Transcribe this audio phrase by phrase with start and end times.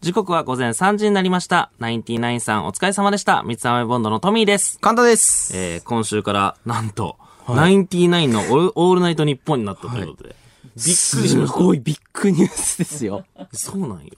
[0.00, 1.72] 時刻は午前3時になりました。
[1.80, 3.42] ナインティナインさんお疲れ様でした。
[3.42, 4.78] 三つ編みボンドのトミーです。
[4.78, 5.56] 簡単です。
[5.56, 7.16] えー、今週から、なんと、
[7.48, 10.36] ナインティナインのオールナイトニッポンになったということで。
[10.76, 13.24] びっくりしましすごいビッグニュースですよ。
[13.36, 13.48] た。
[13.52, 14.12] そうなんよ。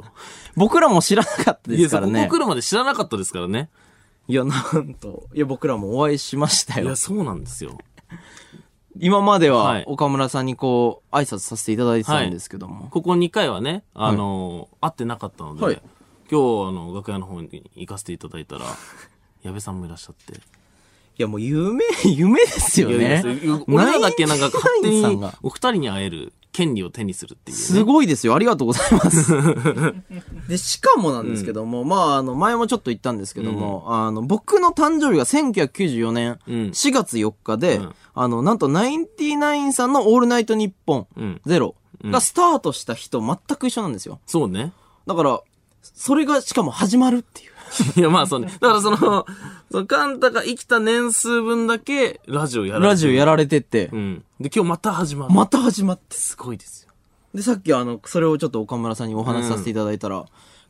[0.54, 2.38] 僕らも知らなかったですからねそこ来。
[2.40, 3.70] るまで知らなかったですからね。
[4.28, 5.28] いや、なんと。
[5.32, 6.96] いや、僕らもお会いしましたよいや、。
[6.96, 7.78] そうなんですよ。
[8.98, 12.88] 今までは、はい岡村さんにこう、挨拶させていただいてたんですけども。
[12.90, 15.82] ここ2回はね、あのー会ってなかったので、はい
[16.30, 18.64] 今日、あの、楽屋の方に行かせていただいたら、
[19.42, 20.40] 矢部さんもいらっしゃって。
[21.20, 23.60] いや、もう夢、 夢ですよねや。
[23.68, 27.62] 俺らだけなんか勝手にお二人に会える権利を手にするっていう、ね。
[27.62, 28.34] すごいですよ。
[28.34, 29.34] ありがとうございます。
[30.48, 41.40] で、しかもなんですけども、まあ、あの、前もちょっと言ったんですけども、あの、僕の誕生日が1994年うん4月4日で、うんあの、なんとナインティナインさんのオールナイトニッポンうん。
[41.44, 44.20] ゼロがスタートした日と全く一緒なんですよ。
[44.24, 44.72] そうね。
[45.06, 45.42] だから、
[45.82, 47.49] それがしかも始まるっていう。
[47.96, 48.46] いや、まあそうね。
[48.60, 48.98] だからその、
[49.70, 54.24] そのカンタが生きた年数分だけ、ラジオやられてラジオやられててう、ん。
[54.40, 55.34] で、今日また始まる。
[55.34, 56.16] また始まって。
[56.16, 56.92] すごいですよ。
[57.34, 60.24] で、さっきあの、それをちょっと岡村さんにお話しさせていただいたら、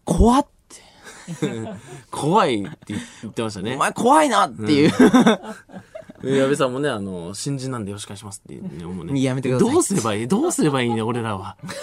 [0.04, 0.82] 怖って、
[2.10, 3.78] 怖いって言ってましたねお。
[3.78, 4.92] 前怖いなっていう。
[6.22, 9.22] で矢部さんもね、あの、新人なんでよろしくお願いしますってね、思うね。
[9.22, 11.56] やめてくださいどうすればいいどうすればいいね、俺らは。
[11.66, 11.76] って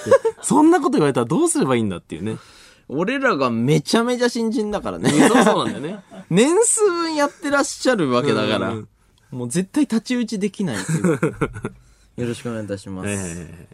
[0.43, 2.37] そんなこと言われたらどうすればいいんだっていうね。
[2.89, 5.09] 俺らがめちゃめちゃ新人だからね。
[5.09, 6.03] そうそうなんだよね。
[6.29, 8.87] 年数分やってらっしゃるわけだからうん、
[9.31, 11.19] もう絶対太刀打ちできないっていう。
[12.17, 13.09] よろしくお願いいたします。
[13.09, 13.67] え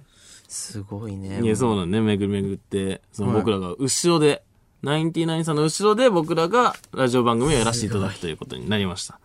[0.48, 1.42] すごいえね。
[1.42, 2.04] いや、そうなんだね。
[2.04, 4.44] 巡り巡って、そのはい僕らが後ろで、
[4.82, 9.20] ナインティナインさんの後ろで僕らがラジオ番組をやらせていただくということになりました。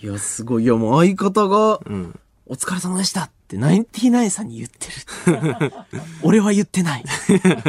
[0.00, 0.64] いや、すごい。
[0.64, 2.18] いや、もう相方が、うん。
[2.48, 4.86] お疲れ様でしたって、ナインティナインさんに言って
[5.30, 5.72] る。
[6.22, 7.04] 俺は言ってない。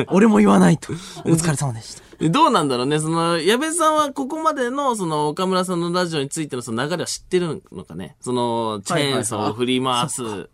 [0.10, 0.94] 俺も言わないと。
[1.26, 2.04] お疲れ様でした。
[2.20, 3.00] でどうなんだろうね。
[3.00, 8.16] その、矢部さんはここまでの、その、岡村さんのラジオについてのその流れは知ってるのかね。
[8.22, 10.50] その、チェーンソーを振り回す、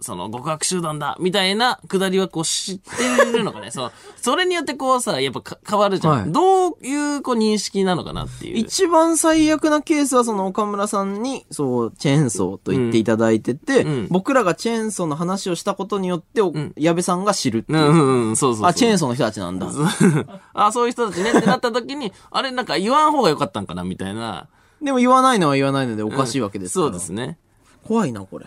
[0.00, 3.70] その、極悪集団だ、みたいなくだりはこう知ってるのかね。
[3.72, 6.12] その、それによってこうさ、やっぱか変わるじゃん。
[6.14, 8.58] はいどういうこう認識なのかなっていう。
[8.58, 17.82] 一番最悪なケースはその岡村さんに、そう、チェーンソーと言っていただいてて、うんうん僕らがチェーンソーの話をしたことによって、お矢部さんが知るっていうう。
[17.82, 18.68] んうんうん、そうそうそう。
[18.68, 19.68] あ、チェーンソーの人たちなんだ。
[20.54, 24.48] あ、そういう人たちねってなった時に、あれなんか言わん方がよかったんかな、みたいな。
[24.82, 26.86] でも言わないのは言わないのでおかしいわけですから。
[26.86, 27.38] そうですね。
[27.84, 28.46] 怖いな、これ。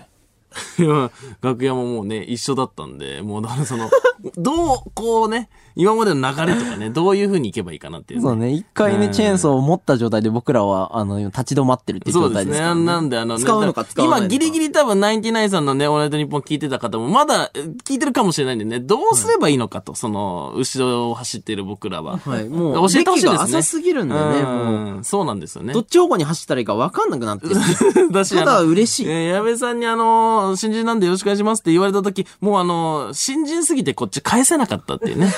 [1.41, 3.89] 楽屋ももうね、一緒だったんで、もうだからその、
[4.35, 12.51] どう、こうね、今までの流れとかね、どういう風にいけばいいかなっていう、そうね、一回ね、うんチェーンソーを持った状態で僕らは、あの、立ち止まってるっていう状そうですね。
[12.51, 12.85] 態ですから、ね。
[12.85, 22.17] なんで、あの、ね使うのか使わないのか今、ギリギリ多分、ナインティナインさんのね、オールナイトニッポン聞いてた方も、まだ、え聞いてるかもしれないんでね、どうすればいいのかと、その、後ろを走っている僕らは。
[22.17, 23.37] はい、もう、教えてほしいですね。
[23.39, 24.95] 浅すぎるんだよね、もう。
[24.97, 25.73] うん、そうなんですよね。
[25.73, 27.55] どっち方向に走ったらいいか分かんなくなってる。
[28.11, 29.07] ただ嬉しい。
[29.07, 35.33] えー矢部さんにあの、新人なんでよろしくお願いしますって言われた時、もうあの、新人すぎてこっち返せなかったっていうね。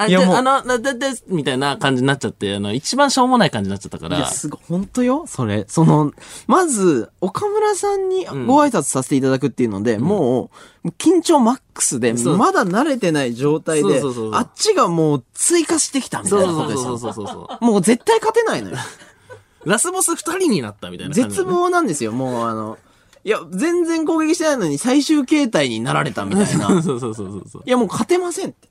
[0.00, 4.26] あ、いやもうであの、な、だ、だ、みたいな感じになっちゃって、あの、一番しょうもない感じになっちゃったかいや、ら。
[4.26, 5.66] すごい、本当よそれ。
[5.68, 6.12] その、
[6.46, 10.50] まず、岡村さんにご挨拶させていただくっていうので、も
[10.84, 17.12] う、緊張マックスで、そうまだ慣れてない状態でそうそうそう、あっちがもう追加してきたみたそいうなことでそうすよ。
[17.12, 17.64] そうそうそうそう。
[17.64, 18.76] もう絶対勝てないのよ。
[19.66, 21.44] ラスボス二人になったみたいな感じ、絶。
[21.44, 22.78] 望なんですよ、もうあの、
[23.24, 26.68] いや、全然攻撃してないのに最終形態になられたみたいな。
[26.68, 27.62] そういそうそうそうそう。
[27.66, 28.68] や、もう勝てませんって。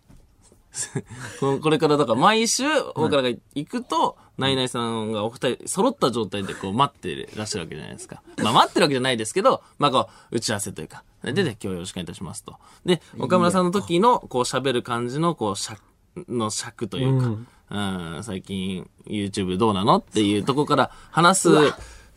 [1.40, 2.64] こ これからだから毎週、
[2.96, 8.22] 僕らが行くと、ナイナイさんがお二人揃った状態でこう待ってらっしゃるわけじゃないですか。
[8.42, 11.04] まあ待ってるわけじゃないですけど、まあこう、打ち合わせというか。
[11.24, 12.56] で、で、今日よろしくお願いいたしますと。
[12.86, 15.82] で、岡村さんの時のこう喋る感じのこう尺、
[16.28, 17.28] の尺というか、
[18.16, 21.50] うん、最近 YouTube どうなのっていうとこから話す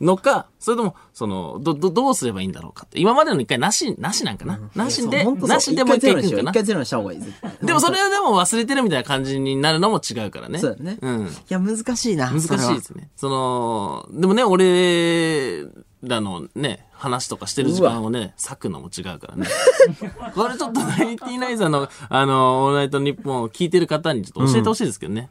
[0.02, 3.00] のか、それとも、その、ど、ど、どうすればいいんだろうかって。
[3.00, 7.20] 今までの一回なし、なしなんかな、なしで、なしでもう一回行くんかな一回ゼロにした方がいい。
[7.20, 10.58] 絶対でもそれでも忘れてるみたいな感じになるのも違うからね。
[10.58, 11.26] そうだねうん。
[11.26, 12.30] いや、難しいな。
[12.30, 13.10] 難しいですね。
[13.16, 15.66] その、でもね、俺
[16.02, 19.46] らのね、話とかしてる時間をね、割くのも違うからね。
[20.34, 25.30] これちょっとナインティナインさんの、あの、オールナイトニッポンを聞いてる方にちょっと教えてほしいですけどね。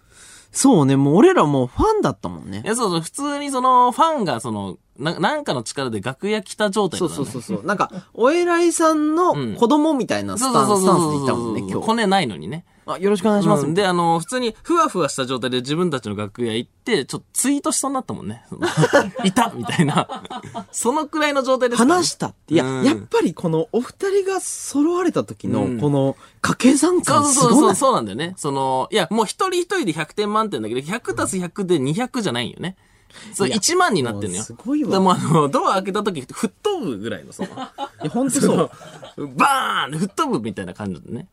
[0.51, 2.68] そうね、もう俺らもうファンだったもんねい。
[2.68, 7.65] や、そうそう、普通にその、ファンがその、ななんかの力で楽屋来た状態だそうったねそうそうそう。
[7.65, 11.86] なんか、お偉いさんの子供みたいなスタンス、スタンスでいたもんね、今日。
[11.86, 12.65] コネないのにね。
[12.86, 13.66] あ、よろしくお願いします。
[13.66, 18.44] うんで、あの、普通にふわふわした状態で自分たちの楽屋行って、ちょっとツイートしそうになったもんね。
[19.24, 20.07] いたみたいな。
[20.72, 22.54] そのくらいの状態でね話したって。
[22.54, 27.75] いや、うんやっぱりこのお二人が揃われた時のうん、この掛け算そう感すそうそう、ごない？
[27.75, 28.33] そうなんだよね。
[28.38, 32.75] その、いや、もう一人一人で100点満点だけど、100たす100で200じゃないよね。
[33.33, 34.44] そう、いや1万になってんのよ。
[34.44, 37.50] すごいわでもあの、ドア開けた時、吹っ飛ぶぐらいの、その、
[38.01, 38.72] いや、ほんとそう。
[39.36, 41.28] バーン吹っ飛ぶみたいな感じでね。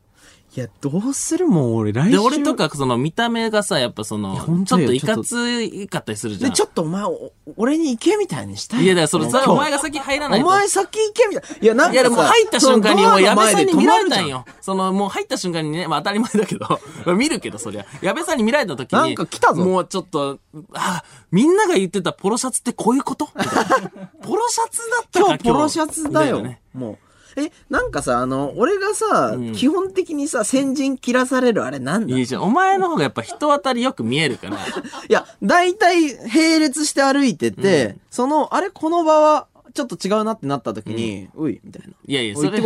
[0.59, 2.11] いや、どうするもん、俺、来週。
[2.11, 2.57] で、俺と。
[2.57, 6.53] か、その見た目がさ、やっぱその、本ちょっといかついかったりするじゃで、ん。
[6.53, 8.83] ちょっとお前、お俺に行けみたいにしたい。
[8.83, 10.51] いや、だからそれ、もう今日それお前が先入らないおと。
[10.51, 11.57] 前先行けみたいな。
[11.63, 14.27] いや、なんかさいや、でも入った瞬間にもう矢部さんに見られたん。
[14.27, 14.45] よ。
[14.61, 16.79] その、もう入った瞬間にね、まあ当たり前だけど、ま
[17.13, 17.87] あ見るけど、そりゃ。
[18.03, 20.41] 矢部さんに見られた時に、なんか来たぞもうちょっと、
[20.75, 23.27] あ、みんなが言ってたポロシャツってこういうこと？
[24.23, 26.43] ポロシャツだったか今日ポロシャツだよ。
[26.43, 26.99] ねもう。
[27.37, 32.15] え、なんかさ、あの、俺がさ、ん基本的にさ、先陣切らされるあれなんだ？
[32.17, 32.43] いいいじゃん。
[32.43, 34.57] お前の方がやっぱ人当たりよく見えるから。
[35.09, 39.47] や、大体並列して歩いてて、その、あれ、この場は、
[39.79, 41.95] ちょっと違うなってなった時に、うい、みたいな。
[42.05, 42.61] いやいや、それ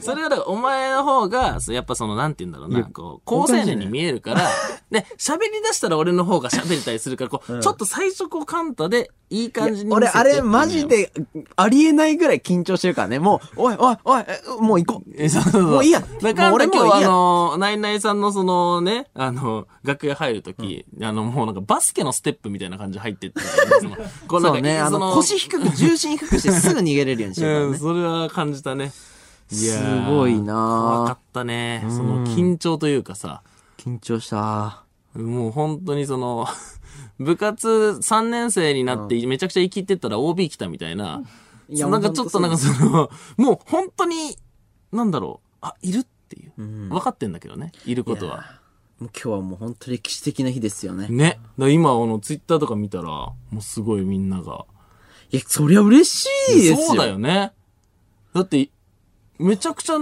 [0.00, 4.42] それがだからお前の方が、やっぱその、なんて言うんだろうな、こう、高青年に見えるから、
[4.90, 10.86] で、喋り出したら俺の方が喋れたりするから、こう、ちょっと最初こう、カンタで、いい感じに見俺、あれ、マジ。
[10.86, 11.12] で、
[11.56, 13.18] ありえないぐらい緊張してるからね。
[13.18, 15.10] もう、おい、おい、おい、えもう行こう。
[15.16, 15.62] え、そうそう。
[15.62, 23.40] もういいやだから、俺俺今日あの、ナイナイさんのそのね、あの、楽屋入るとき、あの、もうなんかバスケのステップみたいな感じで入ってって、
[24.26, 27.78] こなんかそうね、その腰低く、重心低くしてすぐ逃げれるようにしてるからうん、ね。
[27.78, 28.92] それは感じたね。
[29.50, 31.84] いやーすごいなー怖かったね。
[31.88, 33.42] その緊張というかさ、
[33.78, 34.84] 緊張した。
[35.14, 36.46] もう本当にその、
[37.18, 41.22] 部活3年生になってめちゃくちゃ生きてったら OB 来たみたいな。
[41.70, 44.36] いやなんかちょっとなんかその、 もう本当に、
[44.92, 46.52] なんだろう、あ、いるっていう。
[46.56, 48.58] 分かってんだけどね、いることは。
[48.98, 51.08] もう今日はもう本当歴史的な日ですよね。
[51.08, 51.40] ね。
[51.56, 54.66] 今、あの、ツイッターとか見たら、もうすごいみんなが。
[55.30, 56.86] いや、そりゃ嬉しいですよ。
[56.88, 57.52] そうだよね。
[58.34, 58.70] だって、
[59.38, 59.94] めちゃくちゃ、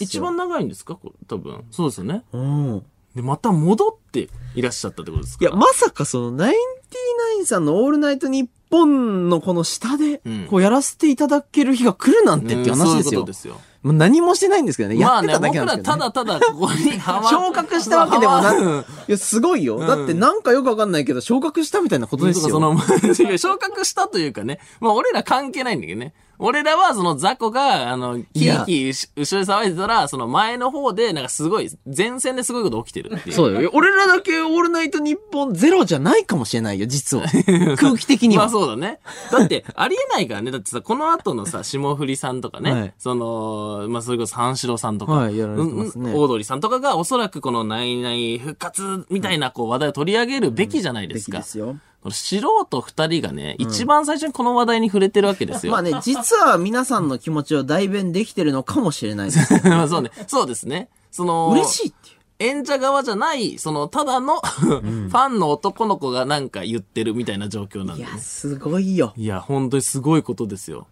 [0.00, 0.98] 一番長いんですか？
[1.26, 1.64] 多分。
[1.70, 2.24] そうですよね。
[2.32, 2.82] うん。
[3.14, 5.44] で、また戻っていらっしゃったってことですか？
[5.44, 6.54] いや、まさかその、ナイン
[6.90, 13.02] ティナインさんのオールナイトニッポンのこの下でうん、こうやらせていただける日が来るなんてっていう話ですよ。
[13.02, 13.60] そういうことですよ。
[13.92, 14.98] 何もしてないんですけどね。
[14.98, 16.00] やまあね、ってただ僕らけなんですけど、ね。
[16.00, 19.78] ただただここに ハマ昇格したわけでもないや、すごいよ。
[19.78, 22.50] だってなんかよくわかんないけど、昇格したみたいなことですよ。
[22.50, 22.76] その、
[23.38, 24.60] 昇格したというかね。
[24.80, 26.12] まあ俺ら関係ないんだけどね。
[26.38, 33.34] 俺らはその雑魚が、あの、キーキー後ろで騒いでたら、その前の方で、なんかすごい、前線ですごいこと起きてるっていう。
[33.36, 33.70] そうよ。
[33.72, 37.24] 俺らだけオールナイトニッポンゼロじゃないかもしれないよ、実は。
[37.78, 38.44] 空気的には。
[38.44, 39.00] まあそうだね。
[39.30, 40.50] だって、ありえないからね。
[40.50, 51.38] だってさ、この後のさ、霜降りさんとかね、はいその、まあそれこそ三四郎さんとか、はいやられてますねうんオードリーさんとかがおそらくこのナイナイ復活みたいなこう話題を取り上げるべきじゃないですか。
[51.38, 51.76] べきですよ。
[52.10, 55.72] 素人二人がね、一番最初にこの話題に触れてるわけですよ。
[55.72, 59.54] まあね、実は皆さんの気持ちを代弁できてるのかもしれないです。
[59.68, 60.10] まあそうね。
[60.26, 60.88] そうですね。
[61.10, 62.16] その、嬉しいっていう。
[62.38, 68.18] 演者側じゃない、その、ただの、ファンの男の子がなんか言ってるみたいな状況なんいや、でね。
[68.20, 69.14] すごいよ。
[69.16, 70.86] びっいや、本当にすごいことですよ。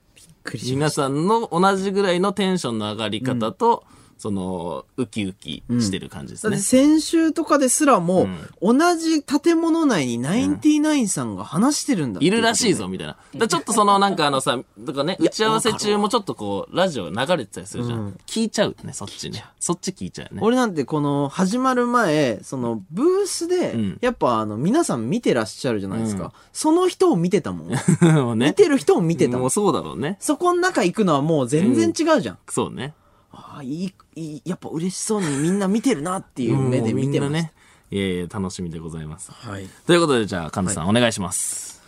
[0.44, 3.84] くりしまし皆さんの同じぐらいのテンションの上がり方と、
[4.18, 6.48] その、ウキウキしてる感じですた。
[6.48, 6.66] だねって。
[6.66, 8.28] 先週とかですらも、
[8.60, 13.16] 同じ建物内にナインティナインさんが話してるんだいるらしいぞ、みたいな。
[13.36, 18.12] だちょっとその、なんかあのさ、とかね、打ち合わせ中もちょっとこう、ラジオ流れてたりするじゃん。
[18.26, 19.44] 聞いちゃうね、そっちね。
[19.60, 20.40] そっち聞いちゃうね。
[20.42, 26.32] 俺なんてこの始まる前、そのブースで、んやっぱあの皆さん見てらっしゃるじゃないですか。
[26.52, 27.68] その人を見てたもん。
[28.14, 28.48] もうね。
[28.48, 29.38] 見てる人を見てたも。
[29.38, 30.16] もうんそうだろうね。
[30.20, 32.38] そこの中行くのはもう全然違うじゃん。
[32.48, 32.94] そうね。
[33.34, 37.28] ああ、いい、いい、やっぱ嬉しそうにみんな見てるなっていう目で見てます。
[37.28, 37.52] もうみんなね。
[37.90, 39.30] いやいや、楽しみでございます。
[39.32, 39.68] はい。
[39.86, 41.82] ということで、じゃあ、神田さん、お願いします。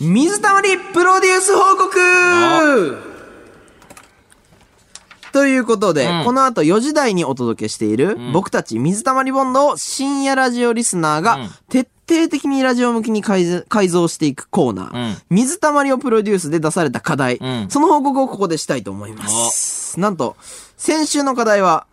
[0.00, 3.12] 水溜りプロデュース報告
[5.32, 19.71] ということで、うんこの後4時台にお届けしている、僕たち水溜りボンドを深夜ラジオリスナーがうん徹底的にラジオ向きに改ざ改造していくコーナー、うん水溜りをプロデュースで出された課題、うんその報告をここでしたいと思います。
[20.00, 20.36] なんと、
[20.76, 21.86] 先週の課題は、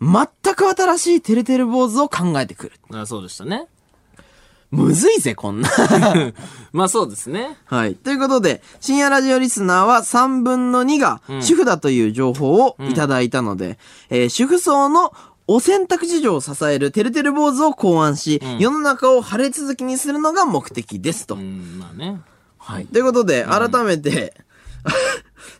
[0.00, 2.72] 全く新しいてるてる坊主を考えてくる。
[2.98, 3.66] あそうでしたね。
[4.70, 5.68] むずいぜ、こんな。
[6.72, 7.58] まあそうですね。
[7.64, 7.96] はい。
[7.96, 13.78] ということで、深夜ラジオリスナーは3分の2が主婦だという情報をいただいたので、
[14.10, 15.12] えー主婦層の
[15.48, 21.34] お選択事情を支えるてるてる坊主を考案し、世の中を晴れ続きにするのが目的ですと。
[21.34, 22.20] うん、まあね。
[22.56, 22.86] はい。
[22.86, 24.34] ということで、改めて、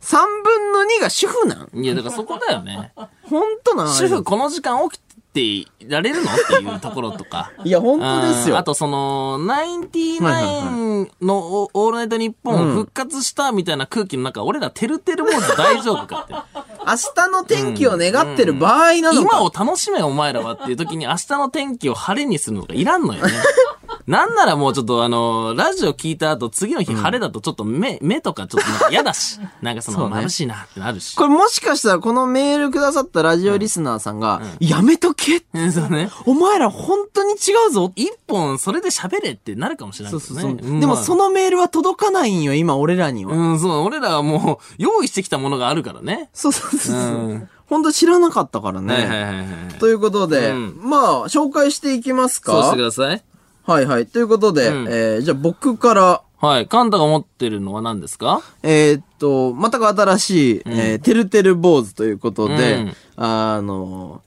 [0.00, 1.84] 3分の2が主婦なん？
[1.84, 2.92] いや、だからそこだよね。
[3.22, 6.30] 本当なん主婦この時間起きていられるの？
[6.30, 7.52] っていうところとか。
[7.64, 8.54] いや、本当ですよ。
[8.54, 16.34] うんあとその、ナインティナインのオオールナイトニッポン復活したみたいな空気の中、俺らてるてる坊主大丈夫かって。
[16.80, 19.38] 明日の天気を願ってる場合なのか。
[19.38, 23.32] 今を楽しめお前らはっていう時に明日の天気を晴れにするのがいらんのよね。
[24.10, 29.38] なんならもうちょっとあの、ラジオ聞いた後次の日晴れだとちょっと目、目とかちょっとなんか嫌だし。
[29.62, 31.14] なんかそのそうね眩しいなってなるし。
[31.14, 36.10] これもしかしたらこのメールくださったラジオリスナーさんが、やめとけえ そうね。
[36.26, 37.36] お前ら本当に違
[37.68, 40.56] うぞ一本それで喋れってなるかもしれないそうそうそう。
[40.56, 40.80] けどね。
[40.80, 43.36] でもその、のメールは届かないんよ、今俺らには。
[43.36, 46.30] うん、そう、俺らはもう用意してきたものがあるからね。
[46.32, 48.94] そうそうそう本当知らなかったからね。
[48.94, 49.46] はいはいはいはい。
[49.78, 53.22] ということで、うんまあ、紹介していきますかそうしてください。
[53.70, 54.06] はいはい。
[54.06, 54.86] ということで、うん。
[54.88, 56.66] えー、じゃあ僕から、はい。
[56.66, 58.42] カンタが持ってるのは何ですか？
[58.62, 62.94] えーっと、またか新しい、えー、てるてる坊主ということで、うん。
[63.16, 64.22] あの、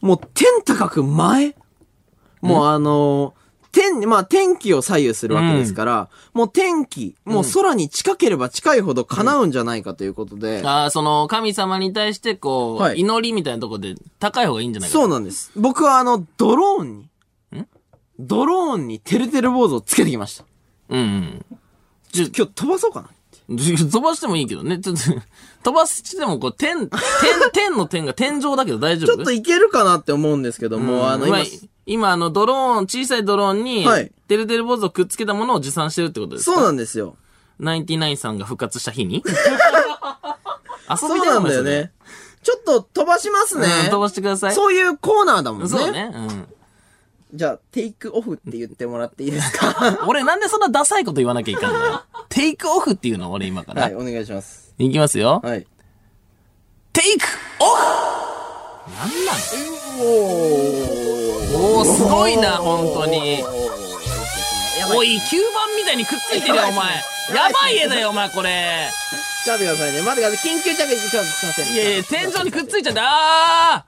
[0.00, 1.54] もう天高く前？
[2.40, 3.34] もうあの、
[3.72, 13.00] 天、まあ天気を左右するわけですから、もう天気、もう空に近ければ近いほど叶うんじゃないかということで、ああ、その、神様に対して、こう、はい。
[13.00, 15.50] 祈りみたいなところで高い方がいいんじゃないかそうなんです。
[15.56, 17.08] 僕はあの、ドローンに、
[18.18, 20.44] ドローンにてるてる坊主をつけてきました。
[20.90, 21.44] うんうん。
[22.12, 23.08] ちょ、今日飛ばそうかな。
[23.48, 24.78] 飛ばしてもいいけどね。
[24.80, 25.02] ちょっと、
[25.62, 26.90] 飛ばしても、こう、天、天、
[27.52, 29.16] 天の天が天井だけど大丈夫？
[29.16, 31.48] ちょっといけるかなって思うんですけども、うんあの、今今、、
[31.86, 36.56] 今、あの、ドローン、小さいドローンに、はいてるてる坊主をくっつけたものを持参してるってことですか？
[36.56, 37.16] そうなんですよ。
[37.60, 39.22] ナインティナインさんが復活した日に？
[39.24, 41.92] 遊 そうびだよなんだよね。。
[42.42, 43.66] ちょっと飛ばしますね。
[43.84, 44.54] うん飛ばしてください。
[44.54, 45.68] そういうコーナーだもんね。
[45.68, 46.10] そうね。
[46.12, 46.48] うん。
[47.36, 49.98] じゃあ、テイクオフって言ってもらっていいですか？
[50.08, 52.02] 俺なんでそんなダサいこと言わなきゃいかんのよ。
[52.30, 53.82] テイクオフっていうの俺今から。
[53.82, 54.72] はい、お願いします。
[54.78, 55.40] いきますよ。
[55.44, 55.66] はい。
[56.92, 57.26] テイク
[57.60, 57.82] オフ
[58.98, 60.04] なんなの
[61.58, 63.42] おー、すごいな、本当に。
[64.94, 66.94] おい、吸盤みたいにくっついてるよ、お前。
[67.34, 68.88] やばい絵だよ、お前、これ。
[69.44, 70.02] ちょっと待ってくださいね。
[70.02, 70.52] 待ってください。
[70.52, 71.74] 緊急着陸ちょっとすいません。
[71.74, 73.85] いやいや、天井にくっついちゃって、あー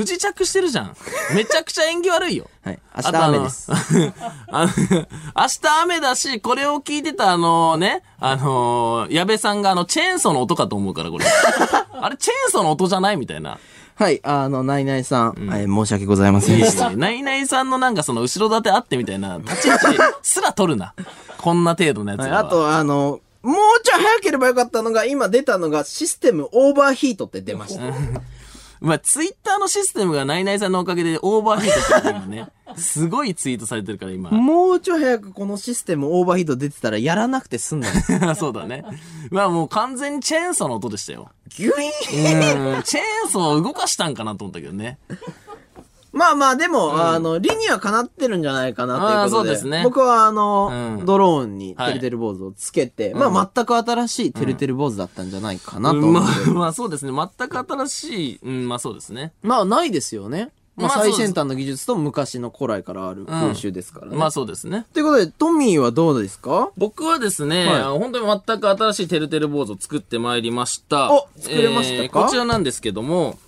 [0.00, 0.96] 不時着してるじゃん。
[1.34, 2.48] めちゃくちゃ縁起悪いよ。
[2.64, 2.78] はい。
[2.96, 3.70] 明日雨です。
[4.50, 11.26] 明日雨だし、これを聞いてたあのね、あの矢部さんがあの、チェーンソーの音かと思うから、これ。
[12.00, 13.58] あれ、チェーンソーの音じゃないみたいな。
[13.94, 16.88] はい、あの、ナイナイさん、はい申し訳ございませんでした。
[16.88, 20.94] ナイナイさんのなんかその後ろ盾あってみたいな、立ち位置すら取るな。
[21.36, 22.38] こんな程度のやつはは。
[22.38, 27.82] あと、あの、もうちょい早ければよかったのが、今出たのが、システムオーバーヒートって出ました。
[28.80, 32.48] まあ、ツイッターのシステムがナイナイさんのおかげでオーバーヒートしてる今ね。
[32.76, 34.30] すごいツイートされてるから今。
[34.30, 38.18] もうちょい早くこのシステムオーバーヒート出てたら、やらなくて済んだんです。
[38.38, 38.84] そうだね。
[39.30, 41.30] まあもう完全にチェーンソーの音でしたよ。
[41.48, 42.82] ギュイーンうん。
[42.82, 44.98] チェーンソーを動かしたんかなと思ったけどね。
[46.12, 49.20] まあまあ、でも、あの、理にはかなってるんじゃないかなということで。
[49.20, 56.20] あーそうですね僕はあの、うんドローンにはいてるてる坊主をつけて、まあ全く新しいてるてる坊主だったんじゃないかなとま。
[56.20, 57.12] あ、まあそうですね。
[57.12, 59.32] 全く新しい、うん、まあそうですね。
[59.42, 60.50] まあないですよね。
[60.76, 64.16] まあ最先端の技術と昔の古来からある風習ですからね。
[64.16, 64.86] まあそうですね。
[64.92, 66.70] ということで、トミーはどうですか？
[66.76, 71.12] 僕はですね、はい本当に全く新しいてるてる坊主を作ってまいりました。
[71.12, 72.02] お作れましたか？
[72.04, 73.38] えーこちらなんですけども、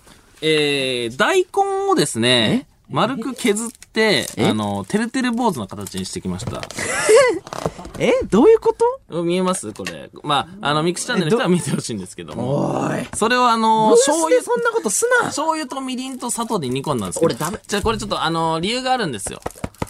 [0.45, 6.61] えー、大根をですね、丸く削って、あの、てるてる坊主の形にしてきました。
[7.97, 8.11] え？
[8.25, 8.75] どういうこ
[9.09, 9.23] と？
[9.23, 9.71] 見えます？
[9.71, 10.09] これ。
[10.21, 12.87] まあ、あの、ミクスチャンネルの人は見てほしいんですけども。
[12.87, 13.07] おい。
[13.15, 17.25] それをあの、醤油そんなことすな醤油とみりんと砂糖で煮込んだんですけど。
[17.27, 19.39] 俺ダメじゃあこれちょっとあの、理由があるんですよ。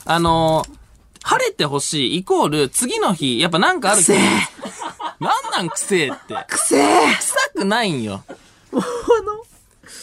[0.05, 0.63] あの、
[1.23, 4.19] 晴れてほしいイコール、次の日、やっぱなんかあるくせえ
[5.19, 6.35] なんなんくせえって。
[6.47, 8.23] くせえ臭くないんよ。
[8.71, 9.43] もうあの、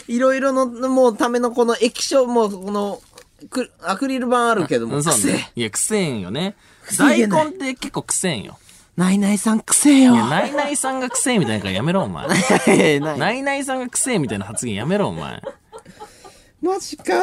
[0.08, 3.00] いろいろの、もうためのこの液晶、もうこの、
[3.48, 5.50] くアクリル板あるけども、うんそうね。
[5.56, 6.56] いや、くせえんよね。
[6.98, 8.58] 大根って結構くせえんよ。
[8.96, 10.14] ナイナイさんくせえよ。
[10.14, 12.26] いや、ナイナイさんがくせえみたいなからやめろ、お前。
[13.00, 13.18] ない。
[13.18, 15.42] ナイナイさんがくせえみたいな発言やめろ、お前。
[16.60, 17.14] マジか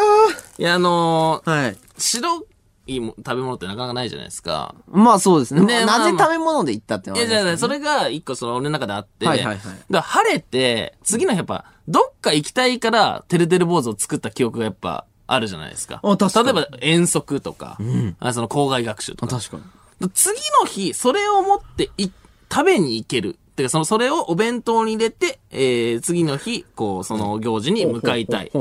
[0.58, 1.78] いや、あのー、はい。
[1.98, 2.44] 白
[2.88, 4.74] いも食べ物ってなかなかないじゃないですか。
[4.88, 5.86] まあそうですね。
[5.86, 16.00] なぜ食べ物で言ったってのいや、じゃあ、それが一個その俺の中であって、はいはいはいだから晴れて、次の日やっぱ、どっか行きたいから、てるてる坊主を作った記憶がやっぱ、あるじゃないですか。
[16.04, 17.78] あ確かに例えば遠足とか、
[18.20, 19.38] あその校外学習とか。
[19.38, 19.58] 確か
[20.00, 20.10] に。
[20.14, 22.10] 次の日、それを持ってい、
[22.52, 28.52] 食べに行けるってか、その、それをお弁当に入れて、えー、次の日、こう、その行事に向かいたい。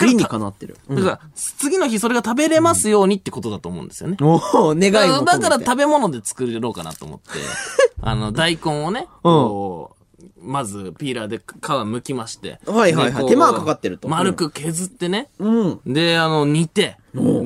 [0.00, 0.76] 理にかなってる。
[0.88, 4.16] だから、次の日それが食べれますようにってことだと思うんですよね。
[4.20, 4.36] お
[4.70, 4.92] お願い
[5.24, 7.30] だから食べ物で作ろうかなと思って、
[8.00, 9.97] あの、大根をね、こう、
[10.40, 12.60] まずピーラーで皮剥きまして。
[12.66, 15.28] はいはいはい手間がかかってると丸く削ってね。
[15.38, 15.80] うん。
[15.86, 16.96] で、あの、煮て。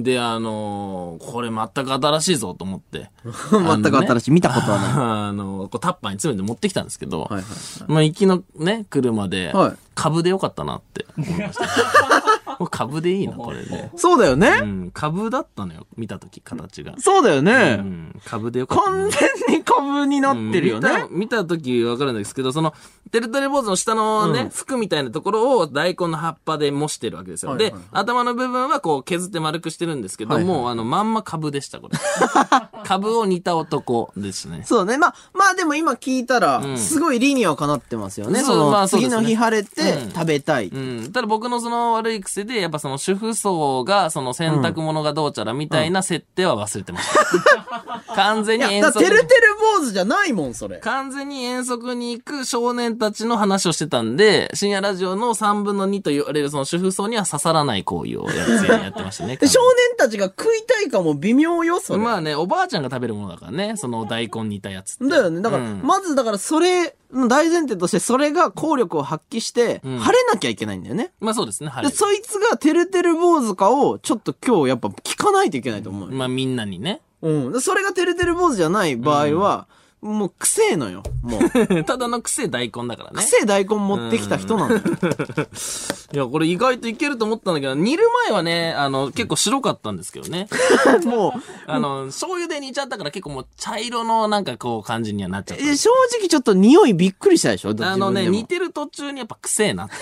[0.02, 3.11] で、あのーこれ全く新しいぞと思って。
[3.50, 4.30] 全く新しい。
[4.32, 4.92] 見たことはない。
[5.28, 7.44] あの、こうタッパーに詰めて持ってきたんですけど、はいはい
[7.87, 11.64] まあ、行きのね、車で、はい株でよかったなって思いました。
[12.66, 13.90] これ株でいいな、これね。
[13.97, 14.59] そうだよね。
[14.62, 16.95] うん、株だったのよ、見たとき、形が。
[16.99, 17.75] そうだようね。
[17.76, 18.99] ん、株でよかったな。
[18.99, 19.11] 完
[19.49, 20.88] 全に株になってるよね。
[20.88, 22.75] うん見た、見た時わかるんですけど、その、
[23.11, 27.52] テルトレ坊主の下のね、服みたいなところを大根の葉っぱで模してるわけですよ。
[27.52, 31.99] はいはいで、頭の部分はこう削って丸くしてるんですけど、はいはいもうあの、まんま株でした、これ。
[32.85, 34.62] 株を煮た男ですね。
[34.64, 34.99] そうね。
[34.99, 38.40] まあ、まあでも今聞いたら、んすごい理にはかなってますよね。
[38.40, 40.69] そうまあそうですね次の日晴れてうん食べたい。
[40.69, 41.12] うん。
[41.12, 48.02] ただ僕のその悪い癖で、やっぱその主婦層が、その洗濯物がどうちゃらみたいな設定は忘れてました。
[48.14, 50.78] 完全に遠足てるてる坊主じゃないもん、それ。
[50.78, 59.37] 完全に遠足に行く少年たちの話をしてたんで、深夜ラジオの3分の2と言われるその主婦層には刺さらない行為をやつやってましたね。
[59.40, 61.99] で少年たちが食いたいかも微妙よ、それ。
[61.99, 64.99] まあね、おばあちゃんが食べるものだからね、その大根煮たやつ。
[65.00, 65.40] だよね。
[65.40, 71.12] だから、うんまずだからそれの大前提として、それが効力を発揮して、ん晴れなきゃいけないんだよね。
[71.21, 71.90] まあそうですね、はで、い。
[71.90, 76.16] そいつがてるてる坊主かを、ちょっと今日やっぱ聞かないといけないと思うよ。
[76.16, 77.02] まあみんなにね。
[77.21, 77.52] うん。
[77.52, 79.66] でそれがてるてる坊主じゃない場合は、
[80.02, 81.04] もう、くせえのよ。
[81.23, 81.85] もう。
[81.85, 83.16] ただの癖大根だからね。
[83.18, 84.80] くせえ大根持ってきた人なのよ。
[86.12, 90.49] いや、これ意外といけると思ったんだけど、煮る前はね、あの、結構白かったんですけどね。
[91.06, 91.32] も
[91.66, 95.66] あの、醤油で煮ちゃったから結構もう茶色のなんかこう感じにはなっちゃっう、た。
[95.71, 97.75] え正直ちょっと匂いびっくりしたでしょ？
[97.80, 99.94] あのね、似似てる途中にやっぱ癖えなって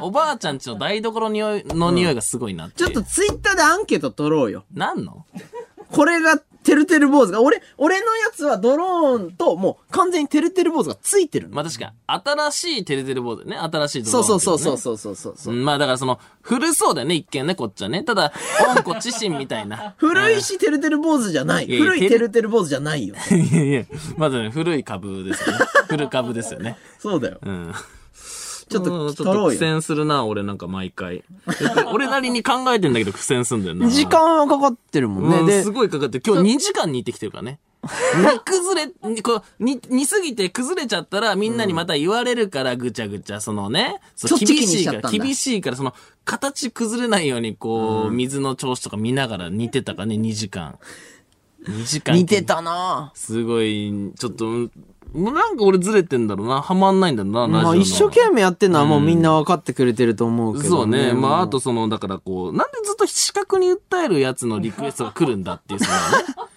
[0.00, 2.90] おばあちゃんちの台所の匂いの匂いがすごいなっていう。
[2.90, 4.64] ちょっとツイッターでアンケート取ろうよ。
[4.74, 5.24] なんの？
[5.92, 11.54] これが、てるてる坊主が、俺、俺のやつはドローンと、もう完全にてるてる坊主がついてるの。
[11.54, 13.56] まあ確かに、新しいテレテレボードね。
[13.56, 15.54] 新しいドそうローンそうそうそううそうそうそう。
[15.54, 18.02] うんまあだからその、古そうだよね、一見ね、こっちはね。
[18.02, 18.32] ただ、
[18.76, 19.94] 温故知新みたいな。
[19.96, 21.66] 古いし、てるてる坊主じゃない。
[21.66, 23.14] 古いてるてる坊主じゃないよ。
[23.30, 23.40] うん。
[23.40, 23.84] いやいや、
[24.16, 25.64] まずね、古い株ですよね。
[25.88, 26.76] 古株ですよね。
[26.98, 27.38] そうだよ。
[27.42, 27.74] うん。
[28.68, 31.24] ちょっとうんちょっと苦戦するな、俺なんか毎回。
[31.92, 33.88] 俺なりに考えてんだけど苦戦すんだよな。
[33.88, 35.38] 時間はかかってるもんね。
[35.38, 37.58] うん、ですごいかかって、今日2時間煮てきてるからね。
[37.82, 50.78] 煮 崩れ、にこう、煮、煮すぎて崩れちゃったらみんなにまた言われるからぐちゃぐちゃ、そのね、そ厳しいから、厳しいから、その、形崩れないようにこう、水の調子とか見ながら煮てたからね、2時間。
[51.64, 52.14] 2時間。
[52.16, 52.42] 似て。
[52.42, 54.70] たなすごい、ちょっと、
[55.14, 56.60] なんか俺ずれてんだろうな。
[56.60, 61.12] はまんないんだろうな、まあ一生懸命やってんのはもうみんな分かってくれてると思うけど、そうね。
[61.12, 66.02] まあ、あもとその、だからこう、なんでずっと視覚に訴えるやつのリクエストが来るんだっていう、そのね。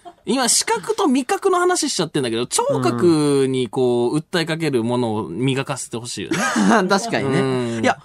[0.24, 6.38] 今、視覚と味覚の話しちゃってんだけど、聴覚にこう、訴えかけるものを磨かせてほしいよね。
[6.88, 7.80] 確かにうんね。
[7.82, 7.98] いや、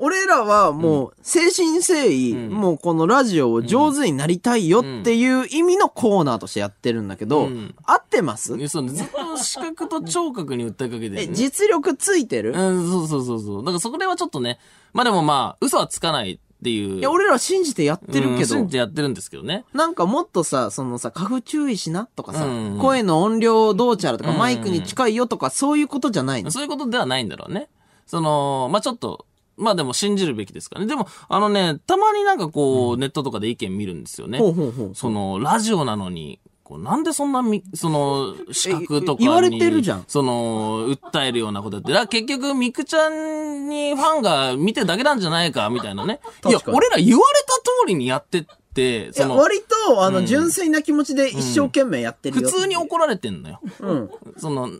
[0.00, 8.56] 俺らはもう、誠心誠意、もうこのラジオを上手になりたいよっていう意味のコーナーとしてやってるんだけど、うん合ってます？
[8.56, 11.32] ねそうずっと視覚と聴覚に訴えかけてる、え、ね。
[11.32, 13.64] 実力ついてる、うん、そうそうそうそう。
[13.64, 14.58] だからそこではちょっとね、
[14.92, 16.98] まあでもまあ、嘘はつかないっていう。
[16.98, 19.64] いや、俺らは信じてやってるけどうん信、じてやってるんですけどね。
[19.74, 26.50] なんかもっとさ、そのさ、花粉注意しなとかさ、うん声の音量どうちゃらとか、うんマイクに近いよとか、そういうことじゃないの？
[26.50, 27.68] そういうことではないんだろうね。
[28.06, 29.26] その、まあちょっと、
[29.60, 30.86] まあでも信じるべきですからね。
[30.86, 34.38] でも、あのね、たまになんかこう、ネットとかで意見見るんですよね。
[34.38, 34.94] ほうほうほう。
[34.94, 39.26] その、ラジオなのに、こうなんでそんなみ、その、資格とかに。
[39.26, 41.92] 言われてるじゃんその、訴えるようなことやって。
[41.92, 46.20] だ結局、ミクちゃんにファンが見てるだけなんじゃないか、みたいなね。
[46.48, 52.48] いや俺ら言われた通りにやってって、その、割と、あの、純粋な気持ちで一生懸命やってる普よ。
[52.48, 53.60] 通に怒られてんのよ。
[53.80, 54.10] うん。
[54.36, 54.78] その、な、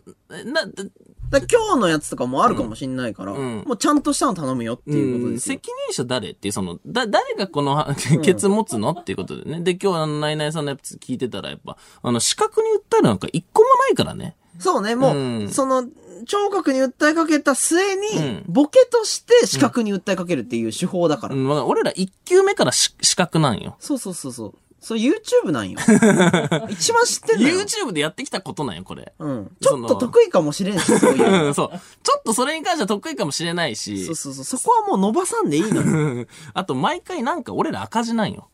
[1.39, 5.55] 今日のやつとかもあるかもしんないから、んもうちゃんとしたの頼むよっていうことうんですよ。
[5.55, 9.61] 責任者誰っていう、その、だ、誰がこの、ケツ持つのっていうことでね。
[9.61, 14.35] で、今日あの、ナイナイさんのやつ聞いてたら、やっぱ、あの、資格に訴えるなんか一個もないからね。
[14.59, 15.85] そうね、もう、うんその、
[16.25, 21.35] 聴覚に訴えかけた末に、うんボケとして視覚に訴えかけるっていう手法だから。
[21.35, 23.75] うん、まあ俺ら一級目からし資格なんよ。
[23.79, 24.53] そうそうそうそう。
[24.81, 25.77] そう YouTube なんよ。
[26.67, 27.59] 一番知ってんのよ。
[27.59, 29.13] YouTube でやってきたことなんよ、これ。
[29.19, 29.51] うん。
[29.61, 31.45] ちょっと得意かもしれんし、 そういうの。
[31.45, 31.79] うん、そう。
[32.01, 34.43] ちょっとそれに関しては得意かもしれないしそう、そうそう。
[34.43, 36.25] そこはもう伸ばさんでいいのよ。
[36.55, 38.49] あと毎回なんか俺ら赤字なんよ。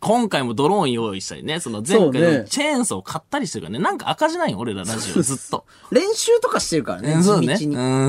[0.00, 5.64] 今回もドローン用意したりね、その前回のチェーンソー買ったりしてるからね、なんか赤字なんよ、俺らラジオずっと。
[5.90, 7.58] 練習とかしてるからね、うんそうね。
[7.58, 8.06] うん。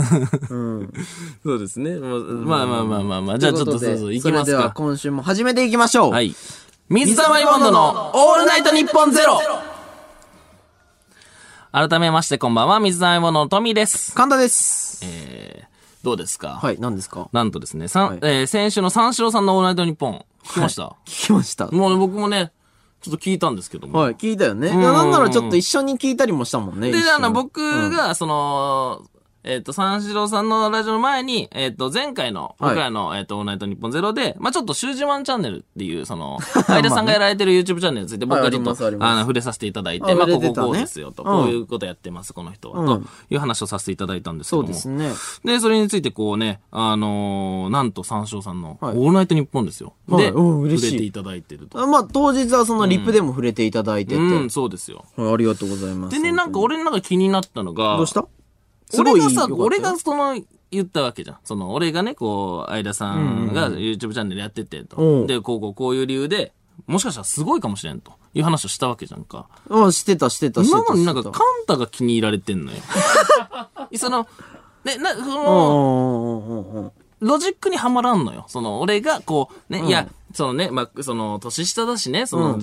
[0.50, 0.94] うん。
[1.42, 1.92] そうですね。
[1.96, 4.76] まあまあまあまあまあ、じゃあちょっとそうそう、行きますそれではか。
[4.76, 6.12] 今週も始めていきましょう。
[6.12, 6.36] はい。
[6.90, 9.42] 水溜りボンドのオールナイトニッポンゼロ
[11.74, 14.16] 改めましてこんばんは、水溜りボンドのトミーです。
[14.16, 15.02] 神田です。
[15.04, 16.60] えー、どうですか？
[16.62, 17.28] はい、何ですか？
[17.34, 21.68] なんとですね、さんはいえー先週の三四郎さんのオールナイトニッポン、聞きました、聞きました。
[21.68, 22.54] もうね、僕もね、
[23.02, 24.00] ちょっと聞いたんですけども。
[24.00, 24.70] はい、聞いたよね。
[24.70, 26.90] いんやなんならちょっと一緒に聞いたりもしたもんね。
[26.90, 29.04] で、一緒にあの、僕、が、その、
[29.48, 44.70] えっ、と、三四郎さんのラジオの前に、えっ、と、前回の、はい僕らの、えっ、と、オールナイトニッポンゼロで、まあちょっと、シュージマンチャンネルっていう、その、 相田さんがやられてる YouTube チャンネルについて、僕がちょっと、はいあの、触れさせていただいて、あまあこここうですよと、うんこういうことやってます、この人は、うんという話をさせていただいたんですけそども。
[44.70, 45.12] うですね。
[45.46, 49.94] で、それについてこうね、あのーなんと三四郎さんの、オはいールナイトニッポンですよ。
[50.10, 51.80] で、はいうん嬉しい触れていただいてると。
[51.82, 54.18] あまあ、当日はそのリップでも触れていただいてて。
[54.18, 55.06] うん、そうですよ。
[55.16, 56.16] はいありがとうございます。
[56.16, 58.28] でね、なんか俺の中で気になったのが、どうした？
[58.98, 60.40] 俺がさ、俺がその、
[60.72, 61.38] 言ったわけじゃん。
[61.44, 64.98] その、俺がね、こう、相田さんが YouTube チャンネルやっててと。
[64.98, 66.54] うんで、こうこうこういう理由で、
[66.86, 69.48] もしかしたらすごいかもしれんという話をしたわけじゃんか。
[69.70, 70.80] うん、してた、してた、してた。
[70.80, 72.78] なのになんか、カンタが気に入られてんのよ。
[73.96, 74.28] その、
[74.84, 76.92] ね、な、そたの、うんうんうんうんうん。
[77.20, 78.46] ロジックにはまらんのよ。
[78.48, 82.60] その、俺が、こう、ね、いや、そのね、まあ、その、年下だしね、その、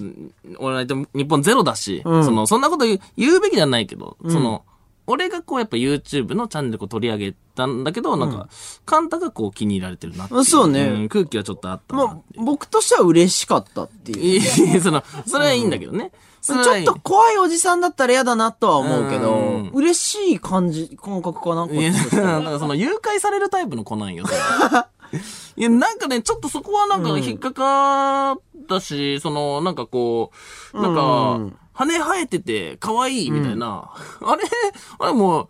[0.58, 4.62] 俺ないと日本ゼロだし、うんその、そんなこと言う言うべきではないけど、その、
[5.06, 8.48] 俺がこう、やっぱ YouTube のチャンネルを取り上げたんだけど、なんか、
[8.86, 10.44] カンタがこう気に入られてるなって。
[10.44, 14.70] そうねん空気はちょっとあったなまあ、僕としては嬉しかったっていう。
[14.70, 16.10] いやその、それはいいんだけどね。
[16.40, 21.66] それはいいちょっと怖いおじさんだったら嫌だなとは思うけどうん、嬉しい感じ、感覚かな。
[21.66, 24.38] こっいや、ちとしてはなんかその誘拐されるタイプの子なんよ、それ
[25.56, 28.38] いや、なんかね、ちょっとそこはなんか引っかかっ
[28.68, 30.32] たし、その、なんかこ
[30.74, 31.02] う、なんうか
[31.38, 33.90] ん、羽生えてて可愛いみたいな、
[34.22, 34.42] あれ？
[34.98, 35.48] あれもう、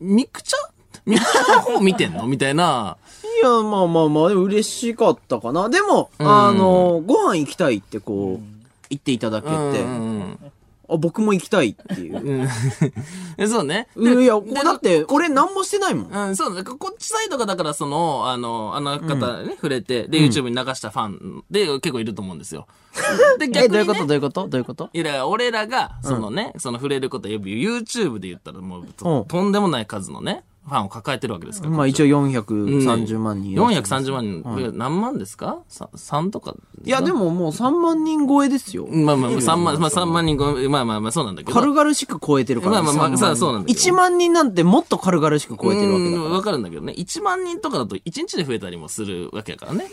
[0.00, 0.70] ミクチャ？
[1.06, 2.26] ミクチャの方見てんの？
[2.26, 2.96] みたいな。
[3.42, 5.68] いや、まあまあまあ、でも嬉しかったかな。
[5.68, 9.56] でも、あの、ご飯行きたいってこう、言っていただけて、う
[9.86, 10.38] ん
[10.88, 12.48] あ、僕も行きたいっていう。
[13.48, 13.88] そうね。
[13.96, 16.28] いやだって、俺何もしてないもん。
[16.28, 22.66] うん、そうだ、こっちサイドがだからその、あの、あの方ね、触れて、で、YouTube に流したファンで結構いると思うんですよ。
[23.38, 24.06] で、え、逆に、ね、どういうこと？
[24.06, 24.48] どういうこと？
[24.48, 24.90] どういうこと？
[24.92, 31.72] いや、俺らが、そのね、その触れること、YouTube で言ったらもうとんでもない数のね、ファンを抱えてるわけですから。
[31.76, 33.94] まあ一応430万人いらっしゃいます。
[33.94, 35.58] 430万人、いや何万ですか？
[35.68, 38.86] さ ?3 とかいや、でももう3万人超えですよ。
[38.86, 41.54] まあまあ、3万、まあ3万人ご、まあまあまあそうなんだけど。
[41.58, 46.22] 軽々しく超えてるから、まあまあまあ3万人さあそうなんだけど1万人なんてもっと軽々しく超えてるわけだから。
[46.24, 46.92] うんわかるんだけどね。
[46.96, 49.86] 1万人とかだと1日で増えたりもするわけだからね。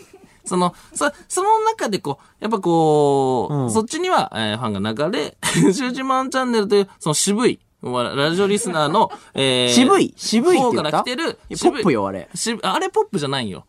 [0.45, 5.37] その、そ、その中でこう、やっぱこう、うんそっちには、えーファンが流れ、
[5.71, 10.91] シュージマンチャンネルという、その渋い、まあラジオリスナーの、 えー渋い渋いって方言った？
[10.91, 12.29] から来てる、ポップよ、あれ。
[12.33, 13.65] しあれポップじゃないよ。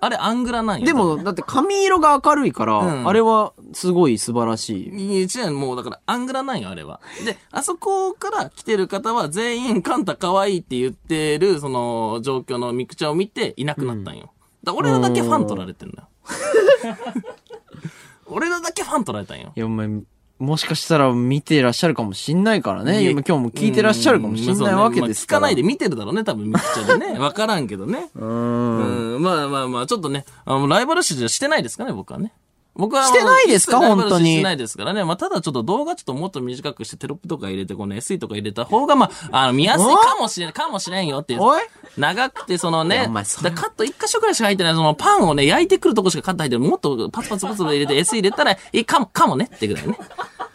[0.00, 0.86] あれアングラなんよ。
[0.86, 5.16] でも、だって髪色が明るいから、うんあれはすごい素晴らしい。
[5.18, 7.00] いや違う、もうだから、アングラなんよ、あれは。
[7.24, 14.30] で、あそこから来てる方は全員、カンタ可愛いって言ってる、その、状況のミクチャを見ていなくなったんよ。
[14.62, 16.08] だから俺らだけファン取られてんだよ。
[18.26, 19.52] 俺らだけファン取られたんよ。
[19.56, 19.88] いや、お前、
[20.38, 23.10] もしかしたら見てらっしゃるかもしんないからね。
[23.10, 25.40] 今今日も聞いてらっしゃるかもしんないわけですから。
[25.40, 27.18] まあ聞かないで見てるだろうね、多分ミクチャでね。
[27.18, 28.08] わからんけどね。
[28.14, 29.14] うーん。
[29.16, 32.32] うん、まあまあまあ、ちょっとね、あのライバル視じゃしてないですかね、僕はね。
[32.78, 33.04] 僕は。
[33.04, 35.04] してないですか本当にしてないですからね。
[35.04, 41.42] まあ、ただちょっと動画ちょっともっと短くしてテロップとか入れて、この SE とか入れた方が、まあ、あの、見やすいかもしれん、かもしれんよっていう。
[41.42, 41.62] おい
[41.96, 43.10] 長くて、そのね、
[43.42, 46.68] だカット一箇所くらいしか入ってない、そのパンをね、焼いてくるとこしかカット入ってない。
[46.68, 49.98] もっとパツパツパツパツ入れて SE 入れたら、いいかも、かもねってぐらいね。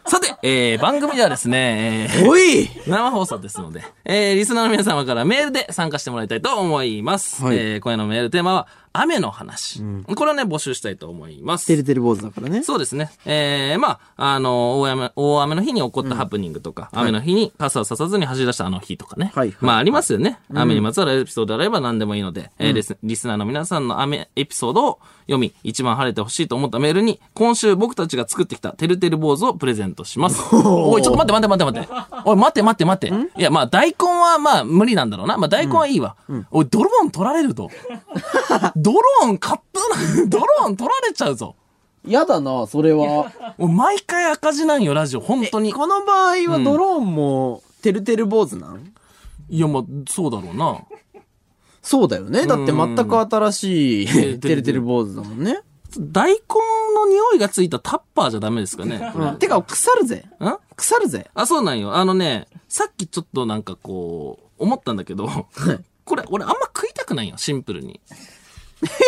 [0.06, 7.44] さて、えー、番組ではですね、えーおい生放送ですので、えー、リスナーの皆様からメールで参加してもらいたいと思います。
[7.44, 9.82] はいえー、今夜のメールテーマは、雨の話。
[10.16, 11.66] これをね、募集したいと思います。
[11.66, 12.64] てるてる坊主だからね。
[12.64, 13.12] そうですね。
[13.26, 19.32] えー、まあ、あの、大雨、大雨の日に起こったハプニングとか、雨の日に傘をささずに走り出したあの日とかね。
[19.34, 20.40] はいはいまあ、ありますよね。
[20.54, 30.42] 雨にまつわるエピソードであれば何でもいいので、えーリスリスナーの皆さんの雨エピソードを読み、一番晴れてほしいと思ったメールに、今週僕たちが作ってきたてるてる坊主をプレゼントします。
[30.56, 32.20] おい、ちょっと待って待って待って待って。
[32.26, 33.40] おい、待って待って待って。
[33.40, 35.38] いや、まあ、大根はまあ、無理なんだろうな。
[35.38, 36.16] まあ、大根はいいわ。
[36.52, 37.70] おい、ドローン取られると。
[38.76, 39.80] ドローン買った
[40.22, 41.56] な、 ドローン取られちゃうぞ。
[42.06, 43.32] やだな、それは。
[43.58, 45.22] 俺毎回赤字なんよ、ラジオ。
[45.22, 45.72] 本当に。
[45.72, 48.94] この場合はドローンも、てるてる坊主なん？
[49.50, 50.80] いや、まあ、そうだろうな。
[51.84, 52.48] そうだよね。
[52.48, 55.60] だって全く新しい、んてるてる坊主だもんね。
[56.00, 56.40] 大根
[56.96, 59.12] の匂いがついたタッパーじゃダメですかね。
[59.16, 59.38] うん。
[59.38, 60.26] てか、腐るぜ。
[60.40, 60.58] ん？
[60.76, 61.30] 腐るぜ。
[61.36, 61.96] あ、そうなんよ。
[61.96, 65.28] あのね、さっきちょっとなんかこう、思ったんだけど、
[66.06, 68.00] これ、俺あんま食いたくないよ、シンプルに。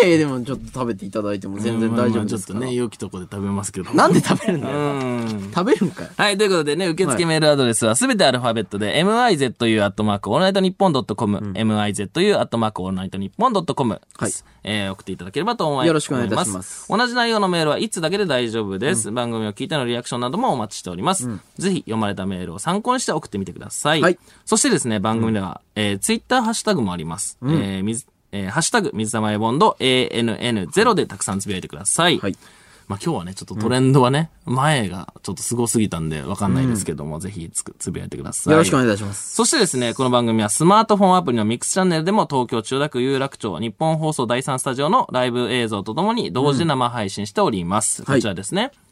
[0.04, 2.60] ええ、でもちょっと食べていただいても全然大丈夫ですから。
[2.60, 3.94] ちょっとね、良きとこで食べますけど。
[3.94, 4.94] なんで食べるんだうよ。
[4.94, 5.52] ん。
[5.54, 6.10] 食べるんかよ。
[6.18, 14.32] はい、ということでね、受付メールアドレスはすべてアルファベットで、mizu アットマークオールナイトニッポンドットコム、mizu アットマークオールナイトニッポンドットコムはい
[14.68, 15.88] えー、送っていただければと思います。
[15.88, 19.12] よろしくお願いいたします同じ内容のメールは一通だけで大丈夫です。
[19.12, 21.30] 番組を聞いてのリアクションなどもお待ちしております。
[21.58, 24.02] ぜひ読まれたメールを参考にして送ってみてください。
[24.02, 27.38] はいそしてですね、番組では、えー、ツイッターハッシュタグもあります。
[27.44, 32.20] えー、水、えー、ハッシュタグ、水溜りボンド ANN0 でたくさんつぶやいてください。
[32.20, 32.38] はい。
[32.88, 38.54] まあ今日はね、ちょっとトレンドはね、前がちょっとすごすぎたんでわかんないですけども、ぜひつくつぶやいてください。
[38.54, 39.34] よろしくお願いいたします。
[39.36, 48.04] そしてですね、この番組はスマートフォンアプリのミックスチャンネルでも東京千代田区有楽町日本放送第3スタジオのライブ映像とともに同時で生配信しております。
[48.04, 48.64] こちらですね。
[48.64, 48.85] はい。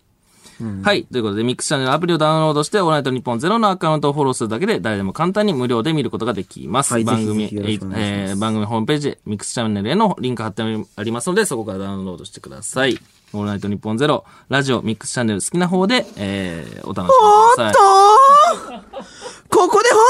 [1.06, 6.94] ということで、ミックスチャンネルアプリをダウンロードして、オールナイトニッポンゼロのアカウントをフォローするだけで、誰でも簡単に無料で見ることができます。
[6.94, 13.00] はい番組、ぜひぜひえー番組ホームページ、ミックスチャンネルへのリンク貼ってありますので、そこからダウンロードしてください。
[13.34, 19.23] オールナイトニッポンゼロ、ラジオ、ミックスチャンネル好きな方で、えー、お楽しみください。
[19.54, 20.02] ここで本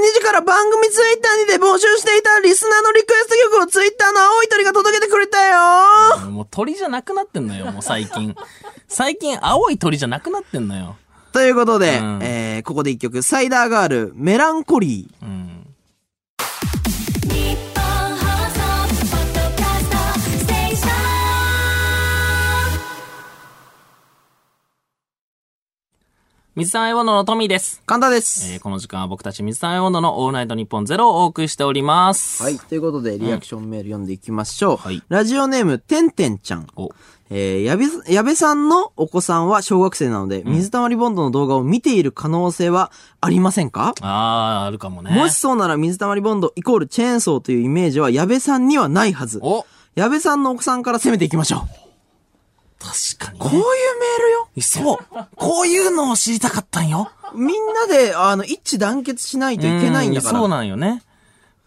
[0.00, 8.34] 日22時から番組ツイッターにて募集していたリスナーのリクエスト曲をツイッターの青い鳥が届けてくれたよもう鳥じゃなくなってんのよ、もう最近。
[8.88, 10.96] 最近青い鳥じゃなくなってんのよ。
[11.32, 15.24] ということで、うんえー、ここで一曲、サイダーガール、メランコリー。
[15.24, 15.51] うん。
[26.54, 27.82] 水溜りボンドのトミーです。
[27.86, 28.52] 簡単です。
[28.52, 32.42] えー、この時間は僕たち水溜りボンドのオールナイトニッポンゼロをお送りしております。
[32.42, 32.58] はい。。
[32.58, 34.76] ということで、リアクションメール読んでいきましょう。
[34.76, 36.66] はいラジオネーム、てんてんちゃん。
[36.76, 36.90] お、
[37.30, 43.94] えー、やべ、やべさんのお子さんは小学生なので、水溜りボンドの動画を見ている可能性はありませんか？
[44.02, 45.10] あー、あるかもね。
[45.10, 49.40] もしそうなら水溜りボンドイコールチェーンソーというイメージは矢部さんにはないはず。
[49.42, 51.81] お、矢部さんの奥さんから攻めていきましょう。
[52.82, 53.66] 確かに、こういうメー
[54.24, 54.48] ルよ？
[54.60, 55.26] そう。
[55.36, 57.10] こういうのを知りたかったんよ。
[57.34, 60.38] みんなで、あの、一致団結しないといけないんだから。
[60.38, 61.02] うそういなんよね。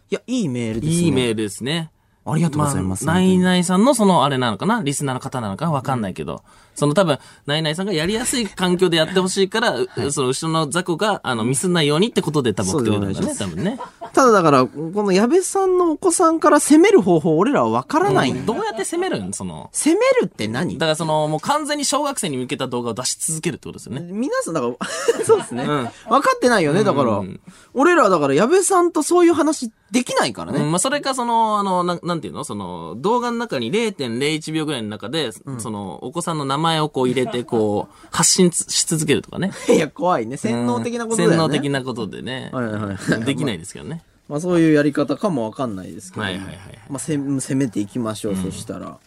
[0.09, 0.95] や、いいメールですね。
[0.95, 1.89] いいメールですね。
[2.25, 3.09] ありがとうございます。
[3.09, 4.81] あ、ナイナイさんのそのあれなのかな？
[4.83, 6.43] リスナーの方なのかわかんないけど、
[6.75, 13.79] その多分、ナイナイさんがやりやすい環境でやってほしいから、うその後ろの雑魚が、あの、ミスんないようにってことで多分送ってくれたんだね、そ多分ね。
[14.13, 18.33] ただだから、この矢部さんのお子さんから攻める方法、俺らはわからない。
[18.33, 19.33] どうやって攻めるん？
[19.33, 20.77] その、攻めるって何？
[20.77, 24.01] だからその、もう完全に小学生に向けた動画を出し続けるってことですよね。
[24.11, 24.75] 皆さん、だから、
[25.25, 25.63] そうですね。
[25.63, 25.91] ん分か
[26.35, 27.17] ってないよね、だから。
[27.17, 27.39] うん
[27.77, 30.61] 俺らはだから、矢部さんとそういう話できないからね。
[30.61, 32.45] うん、まあ、それか、その、あの、なん、なんていうの？
[32.45, 39.51] その、動画の中に0.01秒ぐらいの中で、その、お子さんの名前をこう入れて、こう、発信つし続けるとかね。
[39.69, 40.37] いや、怖いね。
[40.37, 41.35] 洗脳的なことだよね。
[41.35, 42.49] 洗脳的なことでね。
[42.53, 43.23] はいはいはい。
[43.23, 44.03] できないですけどね。
[44.27, 46.23] まあそういうやり方かもわかんないですけど。
[46.23, 48.87] はいはいはいはいまあせ攻めていきましょう、そしたら。
[48.87, 48.99] あ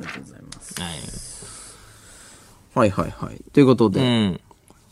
[0.00, 0.74] りがとうございます。
[0.80, 0.90] はい。
[2.74, 3.40] はいはいはい。
[3.52, 4.40] ということで、うん。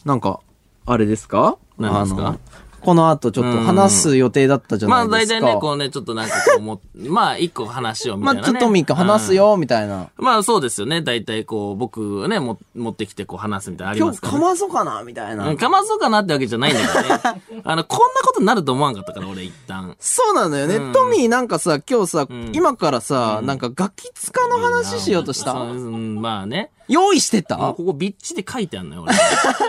[0.07, 0.41] なんか、
[0.87, 1.59] あれですか？
[1.79, 2.39] 何ですか？
[2.85, 5.41] この後ちょっと話す予定だったじゃまあないですか。
[5.41, 8.43] 大体ね、こうね、ちょっとなんかこうも、 まあ一個話をみたいな、ね。
[8.43, 10.09] まあちょっとミカ話すよ、みたいな。
[10.19, 10.25] うん。
[10.25, 11.03] まあそうですよね。
[11.03, 14.39] 大体こう、僕がね、も持ってきてこう話すみたいなのあり今日ますから、ね。
[14.41, 15.49] かまそうかな、みたいな。
[15.49, 17.21] うんかまそうかなってわけじゃないんだけどね。
[17.65, 19.97] あの、こんなことになると思わんかったから、俺一旦。
[19.99, 20.77] そうなのよね。
[20.77, 26.71] うんトミーなんかさ、今日さ、ん今からさ、なんかガキ使の話しようとした、まあね。
[26.89, 27.57] 用意してた？
[27.57, 29.07] ここびっちり書いてあんのよ、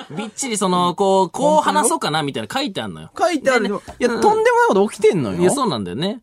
[0.09, 0.17] 俺。
[0.17, 3.11] びっちりその、こう、こう話そうかなみたいな書いてあんのよ。
[3.17, 3.81] 書いてあるよ。
[3.99, 5.39] いや、うんとんでもないこと起きてんのよ。
[5.39, 6.21] いや、そうなんだよね。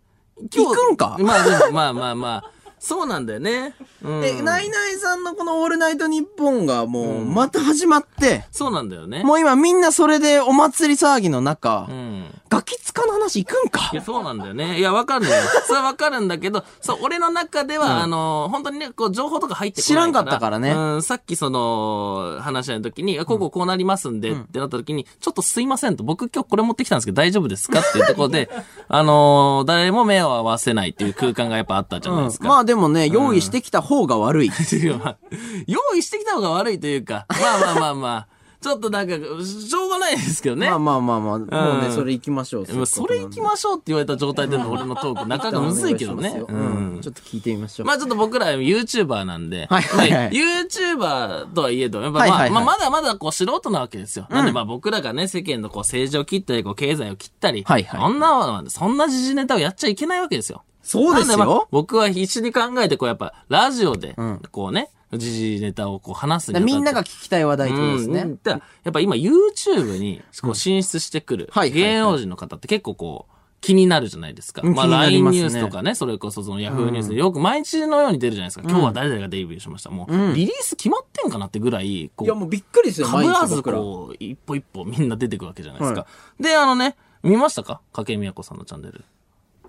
[0.51, 1.17] 行くんか？
[1.21, 2.51] まあでも、まあまあまあ。
[2.79, 3.77] そうなんだよね。
[4.03, 4.25] うん。
[4.25, 9.23] え、ナイナイさんのこのオールナイトニッポンがもう、また始まって、そうなんだよね。
[9.23, 12.25] もう今みんなそれでお祭り騒ぎの中、うん。
[12.53, 13.89] ガキ使の話行くんか？
[13.95, 14.79] いや、そうなんだよね。
[14.79, 15.33] いや、わかるよ。
[15.67, 20.73] それはわかるんだけど、そう、俺の中では、あの、本当にね、こう、情報とか入ってこない知らんかったからね。
[20.73, 28.51] うん、さっきその、話し合いの時に、あこうこうこうなりますんで、ってなった時に、ちょっとすいませんと、僕今日これ持ってきたんですけど大丈夫ですかっていうところで、
[28.89, 32.49] あの誰も目を合わせないっていう空間がやっぱあったじゃないですか。
[32.49, 34.51] まあでもね、用意してきた方が悪い。
[35.67, 38.27] 用意してきた方が悪いというか、まあまあまあまあ、
[38.63, 40.69] ちょっとなんか、しょうがないですけどね。
[40.71, 41.45] まあまあまあまあ、も
[41.79, 42.67] うね、うんそれ行きましょう。
[42.75, 46.43] まあそれ行きましょうって言われた状態での俺のトーク、なかなかむずいけどね。
[46.49, 47.01] うん。
[47.03, 47.87] ちょっと聞いてみましょう。
[47.87, 54.27] まあちょっと僕ら YouTuber なんで、はいはい YouTuber とはいえど、やっぱまあ、まあまだまだこう素人なわけですよ。
[54.31, 60.63] なんでまあ僕らがね、世間のこう政治を切ったり、こう経済を切ったり、はいはいそんな、そんな時事ネタをやっちゃいけないわけですよ。
[60.83, 61.69] そうですよ。
[61.71, 64.17] 僕は必死に考えて、こうやっぱラジオで、
[64.51, 68.21] こうね、時事ネタをこう話すにあたってみんなが聞きたい話題ってことですね。
[68.23, 68.39] うん。
[68.43, 74.63] だからやっぱ今 YouTube にこう進出してくる芸能人の方って結構こう気になるじゃないですか。
[74.63, 78.65] まあ LINE ニュースとかね、それこそその Yahoo ニュースでよく毎日のように出るじゃないですか。
[78.69, 79.91] 今日は誰々がデビューしました。
[79.91, 83.63] もうリリース決まってんかなってぐらい、こいや、もうびっくりですよ、かぶらず。
[83.63, 86.07] こう、一歩一歩みんな出てくわけじゃないですか。
[86.41, 87.81] で、あのね、見ましたか？
[87.93, 89.05] 筧美和子さんのチャンネル。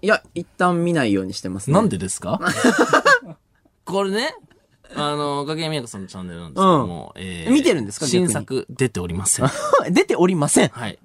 [0.01, 1.75] いや、一旦見ないようにしてますね。
[1.75, 2.39] なんでですか？
[3.85, 4.33] これね、
[4.95, 9.49] あの、筧美和子さんのチャンネルなんですけども、え見てるんですか新作出ておりません。
[9.91, 10.69] 出ておりません。
[10.69, 10.99] はい。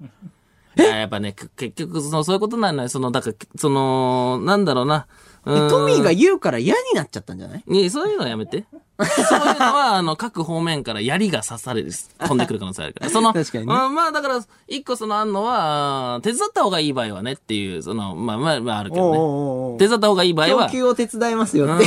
[0.77, 2.89] いや、やっぱね、く結局、その、そういうことなんだよ。
[2.89, 5.07] その、だから、その、なんだろうな。
[5.45, 7.63] うーんトミーが言うから嫌になっちゃったんじゃない？
[7.65, 8.65] いやそういうのはやめて。
[8.99, 13.09] そういうのは、あの、各方面から槍が刺される、飛んでくる可能性あるから。
[13.09, 19.17] その、 確かにねうんまあ、だから、一個そのあんのは、あー手伝った方がいい場合はねっていう、その、まあまあ、まああるけどね。
[19.17, 21.85] おうおうおう手伝った方がいい場合は供、給を手伝いますよって。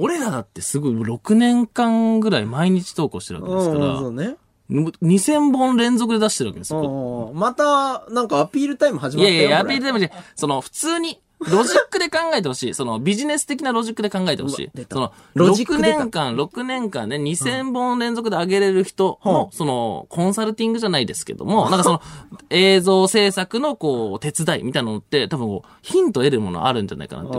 [0.00, 4.36] 俺らだってすごい6年間ぐらい毎日投稿してるわけですかうんそうら、ね。
[4.70, 7.32] 2000本連続で出してるわけですよ。
[7.34, 9.36] また、なんかアピールタイム始まったよ。
[9.36, 12.72] いやいや、アピールタイムで、その、普通に、ロジックで考えてほしい。
[12.74, 14.70] その、ビジネス的なロジックで考えてほしい。
[14.90, 22.00] その、6ロジック出た年間、6年間ね、2000本連続で上げれる人の、その、コンサルティングじゃないですけども、 なんかその、
[22.48, 27.38] 映像制作の、こう、手伝いみたいなのって、多分こう、ヒント得るものあるんじゃないかなって。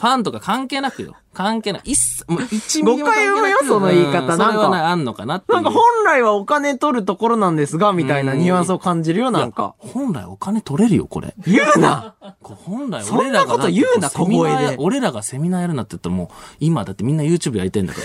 [0.00, 1.14] ファンとか関係なくよ。
[1.34, 1.82] 関係ない。
[1.84, 5.52] 一切、もう一ミリも関係なく誤解を生むよその言い方うんなんかそれはね、あんのかなって。
[5.52, 9.74] なんか本来はお金取るところなんですが、みたいなニュアンスを感じるよ、なんか。
[9.76, 11.34] 本来お金取れるよ、これ。
[11.46, 16.28] 言うな本来そんな俺らがこと言うなセミナー小声で俺らがセミナーやるなって言ったらもう、
[16.60, 18.00] 今だってみんな YouTube やりたいんだか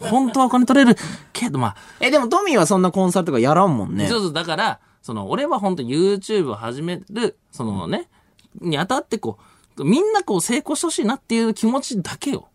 [0.00, 0.10] ら。
[0.10, 0.98] 本当はお金取れる
[1.32, 4.06] けど、まあ、え、でもトミーはそんなコンサルとかやらんもんね。
[4.06, 8.10] そうそう、だから、その、俺は本当に YouTube を始める、そのね、
[8.60, 9.42] にあたってこう、
[9.84, 12.48] みんなこう成功してほしいなっていう気持ちだけよ。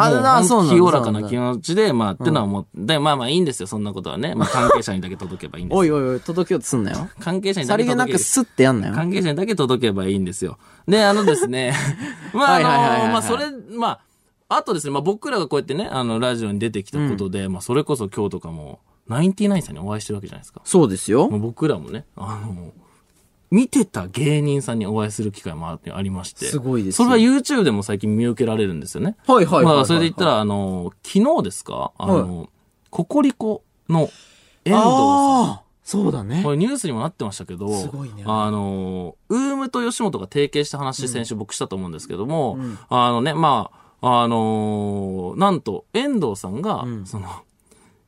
[0.00, 4.36] あそうなんだ清らかな気持ちで、まあ、ってのは思って、で、まあまあいいんですよ、そんなことはね。
[4.36, 5.78] まあ関係者にだけ届けばいいんですよ。
[5.80, 7.08] おいおいおい、届けようとすんなよ。
[7.18, 8.94] 関係者にさりげだけ届けなくスッてやんなよ。
[8.94, 10.58] 関係者にだけ届けばいいんですよ。
[10.86, 11.74] で、あのですね、
[12.32, 14.00] まあ、あの、まあ、それ、まあ、
[14.56, 20.60] あとですね、まあ、僕らがこうやってね、あの、ラジオに出てきたことで、まあ、それこそ今日とかも、ナインティナインさんにお会いしてるわけじゃないですか。
[20.64, 22.72] そうですよ僕らもね、あの、
[23.50, 26.46] 見てた芸人さんにお会いする機会もあありまして。
[26.46, 29.16] すごいですそよれは YouTube でも最近見受けられるんですよね。
[29.26, 31.92] はいはいはいはいまあ、それで言ったら、あの、昨日ですか？
[31.96, 32.50] あの、
[32.90, 34.00] ココリコの
[34.64, 34.82] 遠藤さん。
[34.82, 36.50] ああ、そうだねこ。
[36.50, 42.58] れニュースにもなってましたけど、すごいねあの、ウームと吉本が提携した話、先週僕したと思うんですけども、
[42.90, 47.28] あのね、まあ、あのーなんと、遠藤さんが、その、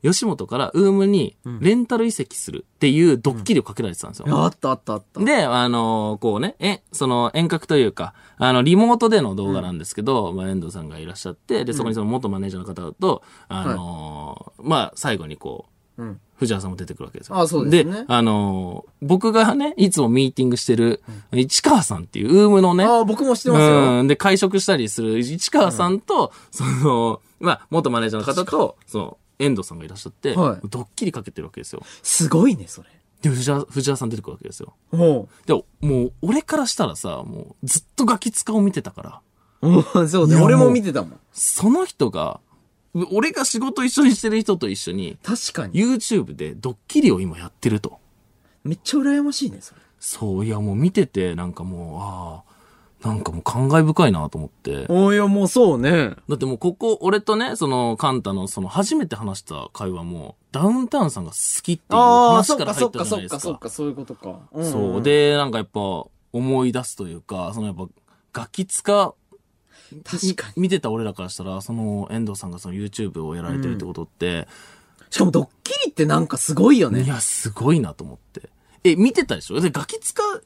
[0.03, 4.25] 吉本からウームにレンタル移籍するっていうドッキリをかけられてたんですよ。
[4.29, 5.19] あったあったあった。
[5.23, 15.65] で、あのこうね、え、その遠隔というか、あの、リモートでの動画なんですけど、まあ、遠藤さんがいらっしゃって、で、そこにその元マネージャーの方と、あのまあ、最後にこ
[15.97, 17.37] う、うん藤原さんも出てくるわけですよ。
[17.37, 23.99] あそうですねあの僕がね、いつもミーティングしてる、市川さんっていう、ウームのね、ああ、僕も知ってますよ。
[23.99, 24.07] うん。
[24.07, 31.83] で、会食したりする市川さんと、その、まあ、元マネージャーの方と、その、遠藤さんがいらっしゃって、はいドッキリかけてるわけですよ。
[32.03, 32.89] すごいね、それ。
[33.21, 34.73] で、藤原、藤原さん出てくるわけですよ。
[34.91, 39.21] おでも、もう、俺からしたらさ、もう、ずっとガキ使を見てたか
[39.61, 40.07] ら、う。
[40.07, 40.39] そうだよ。
[40.39, 41.19] いや俺も見てたもん。
[41.31, 42.39] その人が、
[43.11, 45.73] 俺が仕事一緒にしてる人と一緒に、確かに。
[45.73, 47.99] YouTube でドッキリを今やってると。
[48.63, 49.81] めっちゃ羨ましいね、それ。
[49.99, 52.50] そう、いや、もう見てて、なんかもう、ああ、
[53.03, 54.85] なんかもう感慨深いなと思って。
[54.89, 56.15] おいや、もうそうね。
[56.29, 63.37] だってもうここ、俺とね、その、カンタの、その、初めて話した会話も、ダウンタウンさんが好きっていうああ、話そっから入ったかそっかそじゃないですか。
[63.37, 64.59] っかそっか、そういうことか。
[64.59, 65.79] んそう。、で、なんかやっぱ、
[66.33, 67.87] 思い出すというか、そのやっぱ、
[68.33, 68.83] ガキ使、
[70.03, 70.61] 確かに。
[70.61, 74.47] 見てた俺らからしたら、その、遠藤さんがその YouTube をやられてるってことって、
[75.09, 77.01] しかもドッキリってなんかすごいよね。
[77.01, 78.49] いや、すごいなと思って。
[78.85, 79.59] え、見てたでしょ？
[79.59, 80.45] で、ガキ使う、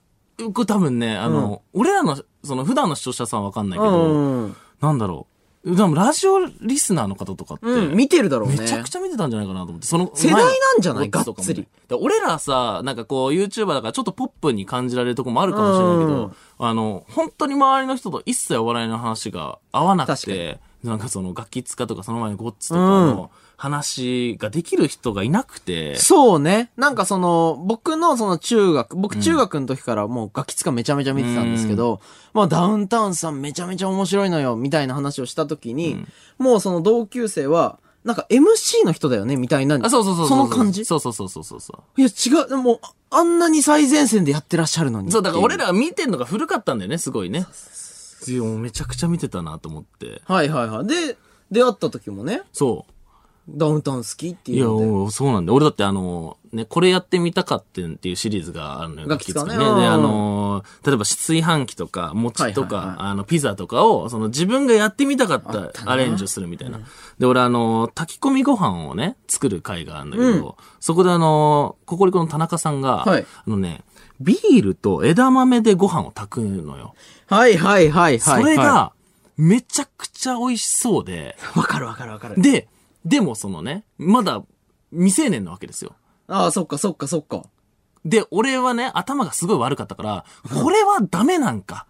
[0.53, 4.55] これ多分ね、あの、俺らの、その、普段の視聴者さんはわかんないけうど、ん。
[4.81, 5.27] なんだろ
[5.63, 5.75] う。
[5.75, 8.57] でも、ラジオリスナーの方とかって、うん、見てるだろうね。
[8.59, 11.09] めちゃくちゃ見てたんじゃないかなと思って、その世代なんじゃない？
[11.09, 11.67] かっつり。
[11.87, 26.71] で俺らさ、なんかこう、YouTuber だからちょっとポップに感じられるとこもあるかもしれないけうんど、あの、本当に周りの人と一切お笑いの話が合わなくて、なんかそのガキ使とかその前のゴッツとかの話ができる人がいなくて、そうね。
[26.77, 32.01] なんかその、僕のその中学、僕中学の時からもうガキツカめちゃめちゃ見てたんですけど、
[32.33, 36.05] まあダウンタウンさんめちゃめちゃ面白いのよ、みたいな話をした時に、
[36.37, 39.79] もうその同級生は、なんか MC の人だよね、みたいな。
[39.81, 40.85] あ、そうそうそううその感じ？
[40.85, 42.01] そうそうそうそうそうそう。
[42.01, 45.11] いや、違う、もう、あんなに最前線でやってらっしゃるのに。
[45.11, 45.65] そう、だから俺ら。
[45.67, 47.47] ら見てんのが古かったんだよね、すごいね。
[48.27, 50.21] いや、もうめちゃくちゃ見てたなと思って。
[50.25, 50.87] はいはいはい。
[50.87, 51.17] で、
[51.49, 52.85] 出会った時もね、そ
[53.47, 54.55] ダウンタウン好きってう。
[54.55, 54.85] いや、いうので。
[54.85, 55.55] もうそうなんだよ。
[55.55, 59.07] 俺だってあの、ね、これやってみたかってんっていうシリーズがあるのよ。
[59.07, 66.79] ガキ使ねガキ使うんで、あの、例えば炊飯器とか、餅とか、はいはいはいあの、ピザとかを、その自分がやってみたかったアレンジをするみたいな。
[67.19, 73.83] で、俺あの、炊き込みご飯をね、作る会があるんだけど、そこであの、ココリコの田中さんが、はいあのね、
[74.19, 76.95] ビールと枝豆でご飯を炊くのよ。
[77.27, 78.19] はいはいはいはい。
[78.19, 78.91] それはが、
[79.37, 82.41] めちゃくちゃ美味しそうで、い、 わかるわかるわかる。
[82.41, 82.67] で、
[83.05, 84.43] でもそのね、まだ
[84.91, 85.95] 未成年なわけですよ。
[86.27, 87.43] ああ、そっかそっかそっか。
[88.03, 90.25] で、俺はね、頭がすごい悪かったから、
[90.61, 91.87] これはダメなんか。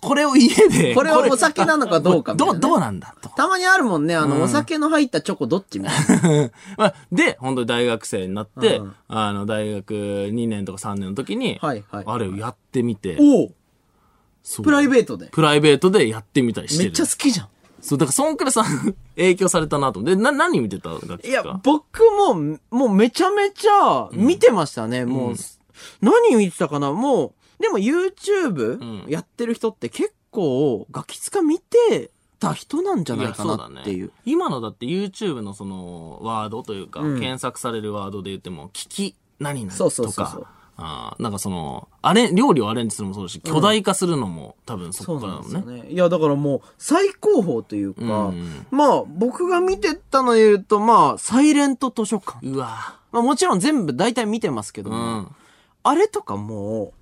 [0.00, 0.94] これを家で。
[0.94, 3.28] これはお酒なのかどうかみたいなねどう、どうなんだと。
[3.30, 6.50] たまにあるもんね、あの、お酒の入ったチョコどっちみたいな。
[6.76, 13.50] まあ、で、本当に大学生になって、うんあの、大学2年とか3年の時に、はいはいあれをやってみて、お
[14.62, 15.26] プライベートで。
[15.26, 16.84] プライベートでやってみたりしてる。
[16.84, 17.48] めっちゃ好きじゃん。
[17.86, 18.64] そう、だからそんくらいさ、
[19.14, 20.00] 影響されたなと。
[20.00, 20.16] 思って。
[20.16, 25.04] で、な、何見てた楽器いやか、僕も、もうめちゃめちゃ見てましたね。
[25.04, 25.34] もう、
[26.00, 26.92] 何見てたかな？
[26.92, 29.08] もう、でも YouTube ん。
[29.08, 32.10] やってる人って結構、ガキ使見て
[32.40, 34.10] た人なんじゃないかなっていう。
[34.24, 37.20] 今のだって YouTube のそのワードというか、うん。
[37.20, 40.40] 検索されるワードで言っても、聞き何々そうそうとか、
[40.78, 45.54] あーなんかその、あれ、料理をアレンジするのもそうだし、巨大化するのも多分そこからだもんね。
[45.54, 45.86] なんね。
[45.90, 52.46] いや、だからもう、最高峰というか、うんまあ、僕が見てたので言うと、まあ、サイレント図書館。
[52.46, 55.36] うわまあもちろん全部大体見てますけどうも、ん。
[55.82, 56.92] あれとかも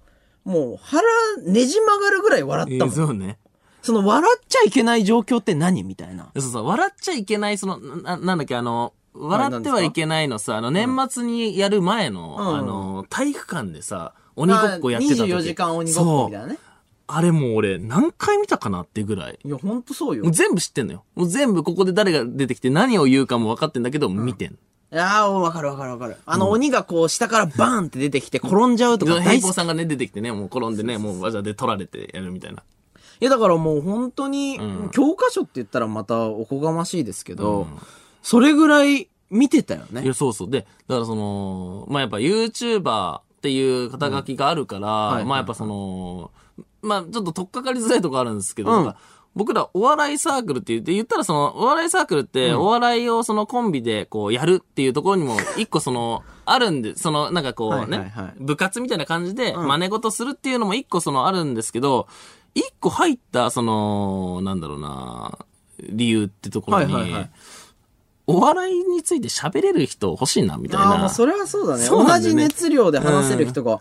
[0.47, 1.03] う、もう腹
[1.45, 2.95] ねじ曲がるぐらい笑えったもん。
[2.95, 3.39] ーそうね。
[3.83, 6.31] その笑っちゃいけない状況って何みたいな。
[6.39, 15.31] そうそう、笑っちゃいけない、その、な、なんだっけ、あの、笑ってはいけないのさ、あの、年末にやる前の、うんあの、体育館でさ、鬼ごっこやってた時。
[15.31, 16.59] まあ24時間鬼ごっこみたいなね。
[17.07, 19.39] あれもう俺、何回見たかなってぐらい。
[19.45, 20.25] いや、ほんとそうよ。
[20.31, 21.05] 全部知ってんのよ。
[21.15, 24.53] もう全部ここで誰が出てきて何を言うかも分かってんだけど、見てん。
[24.53, 26.17] いやー、わかるわかるわかる。
[26.25, 29.35] あの、鬼がこう、下からバーンって出てきて転んじゃうとか平。
[29.35, 32.63] 行さんがね、出てきてね、もう転んでね、もう技で取られてやるみたいな。
[33.21, 37.67] いや、だからもう本当に、ん教科書って言ったらまたおこがましいですけど、
[38.25, 40.03] それぐらい見てたよね。
[40.03, 40.51] いや、そうそう。
[40.51, 46.31] で、だからその、まあやっぱ YouTuber っていう肩書きがあるから、はいまあやっぱその、
[46.81, 48.95] まあちょっと取っかかりづらいとこあるんですけど、うん。
[49.35, 59.57] 僕らお笑いサークルって言って、言ったらその、お笑いサークルって、お笑いをそのコンビでこうやるっていうところにも、一個その、あるんで、その、なんかこうね、部活みたいな感じでん。
[59.57, 62.07] 真似事するっていうのも一個そのあるんですけど、
[62.55, 65.37] 一個入った、その、なんだろうな、
[65.81, 67.31] 理由ってところに、はいはいはい
[68.27, 71.07] お笑いについて喋れる人欲しいな、みたいああ、もな。
[71.07, 71.83] うそれはそうだね。
[71.85, 73.81] そうなんだよね同じ熱量で話せる人が、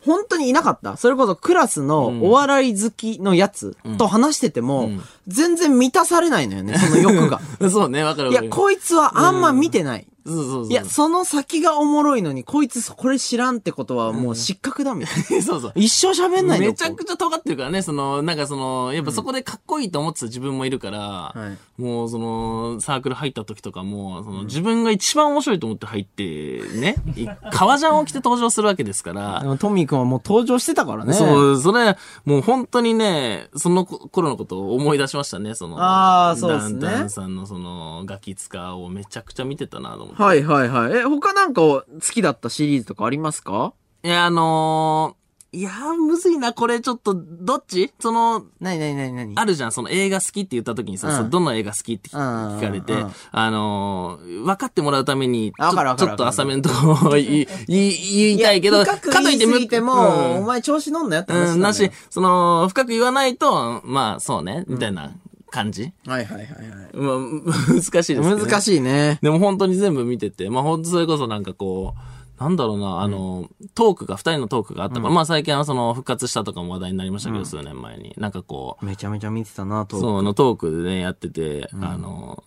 [0.00, 0.96] 本当にいなかった。
[0.96, 4.90] それこそクラスのお笑い好きのやつと話してても、
[5.26, 7.40] 全然満たされないのよね、その欲が。
[7.70, 8.62] そうね、わかるいや、わかる。
[8.62, 10.06] こいつはあんま見てない。
[10.26, 10.70] そうそうそう。
[10.70, 15.42] いや、その先がおもろいのに、こいつこれ知らんってことはもう失格だみたいな。
[15.42, 15.72] そうそう。
[15.74, 31.12] 一生喋んないのめちゃくちゃ尖ってるからね、その、なんかその、やっぱそこでかっこいいと思ってた自分もいるから、はいもうその、サークル入った時とかも、その、自分が一番面白いと思って入って、ね、い革ジャンを着て登場するわけですから、 でもトミー君はもう登場してたからね。
[31.14, 40.13] そう、それ、もう本当にね、その頃のことを思い出しましたね、その、あーそうですねダンさんのその、ガキ使をめちゃくちゃ見てたなと思って。
[40.16, 40.98] はいはいはい。
[40.98, 43.74] え、他なんか好きだったシリーズとかありますか？
[44.02, 47.92] いや、あのー、いやー、むずいな、これちょっと、どっち？
[48.00, 51.16] その、なになになになにあるじゃん、その映画好きって言った時にさ、うん。
[51.16, 52.92] そのどの映画好きって聞かれて。
[52.92, 56.08] うん、あのー、分かってもらうために、ちょわかるわかる。
[56.08, 60.36] ちょっと浅めのところを言い言 い言いたいけど、深く言いすぎても、うん。
[60.38, 61.54] お前調子乗んなよって話だよ。
[61.54, 65.12] うん、なし、その、深く言わないと、まあ、そうね、みたいな
[65.54, 65.92] 感じ？
[66.06, 66.48] はいはいはいはい。
[66.94, 68.22] まあ、難しいですね。
[68.22, 69.18] 難しいね。
[69.22, 78.12] でも本当に全部見てて、まあ本当それこそなんかこう、なんだろうな、あの、トークが、二人のトークがあったから、まあ最近はその復活したとかも話題になりましたけど、数年前に。
[78.18, 80.00] なんかこう、めちゃめちゃ見てたなと。
[80.00, 82.42] そう、あのトークでね、やってて、あの、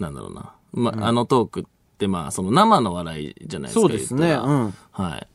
[0.00, 0.52] なんだろうな。
[0.72, 1.64] まあ、あのトークっ
[1.98, 3.80] てまあ、その生の笑いじゃないですか。
[3.80, 5.26] そうですねうんはい。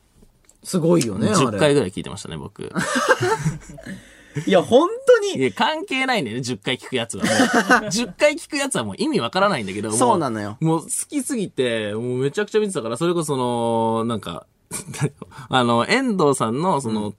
[0.63, 1.74] すごいよね、あ10回れ。
[1.76, 2.70] ぐらい聞いてましたね、僕。
[4.46, 7.24] いや、本当に、いや、関係ないんだよね、10回聞くやつは。
[7.24, 7.34] もう
[7.90, 9.90] 10回聞くやつはもう意味わからないんだけど。
[9.90, 14.46] もそうなのよもう好きすぎて、もうめちゃくちゃ見てたから、それこそその、なんか、
[15.50, 17.14] あの、遠藤さんの、その、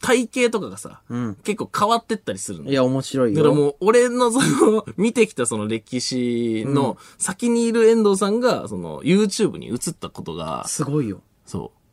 [0.00, 2.70] 体型とかがさ、ん結構変わってったりするの。
[2.70, 3.36] いや、面白いよ。
[3.36, 11.22] だからもう、俺のその、 見てきたその歴史の先にいる遠藤さんが、その、YouTube に映ったことが、すごいよ。
[11.46, 11.83] そう。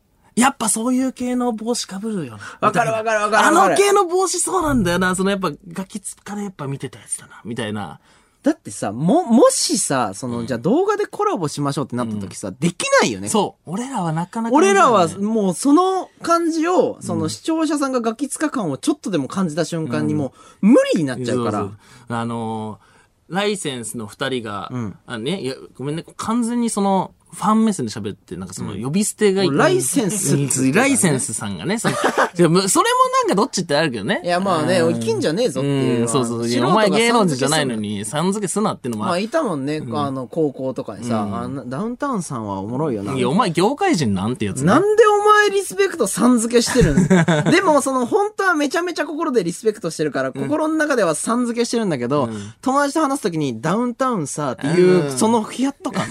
[0.41, 2.43] やっぱそういう系の帽子かぶるよな。
[2.59, 5.15] わかるわかるわかるあの系の帽子そうなんだよな。
[5.15, 7.41] そのやっぱガキつかでやっぱ見てたやつだな。
[7.45, 7.99] みたいな。
[8.41, 13.29] だってさ、も、もしさ、その、じゃあ動画でコラボしましょうってなった時さ、できないよね。
[13.29, 13.69] そう。
[13.71, 20.33] 俺らはなかなか、俺らはもうその感じを、その視聴者さんがガキ使感をちょっとでも感じた瞬間にも
[20.63, 21.59] う無理になっちゃうから。
[21.59, 21.67] そう
[22.07, 22.91] そうあのー
[23.31, 31.95] ライセンスの二人が、んあね、いや、ごめんね、完全にその、ファン目線で喋って、なんかその、呼び捨てがいライセンスねライセンスさんがね、その
[32.35, 34.21] それもなんかどっちってあるけどね。
[34.23, 34.93] いや、まあね、うん。
[34.95, 36.07] 生きんじゃねえぞっていう。
[36.07, 36.47] そうそう。
[36.47, 43.13] い素人がやお前芸能人じゃないのに、さん付けすなってのもまあ、いたもんね、あの、高校とかにさ、あのダウンタウンさんはおもろいよな。
[43.13, 44.65] いや、お前業界人なんてやつね。
[44.65, 47.07] なんでお前リスペクトさん付けしてるん
[47.51, 52.29] でも、その、本当はめちゃめちゃ心でリスペクトしてるから、心の中ではさん付けしてるんだけど、
[52.61, 55.17] 友達と話すときにダウンタウンさっていう、うん。
[55.17, 56.05] そのヒヤッと感。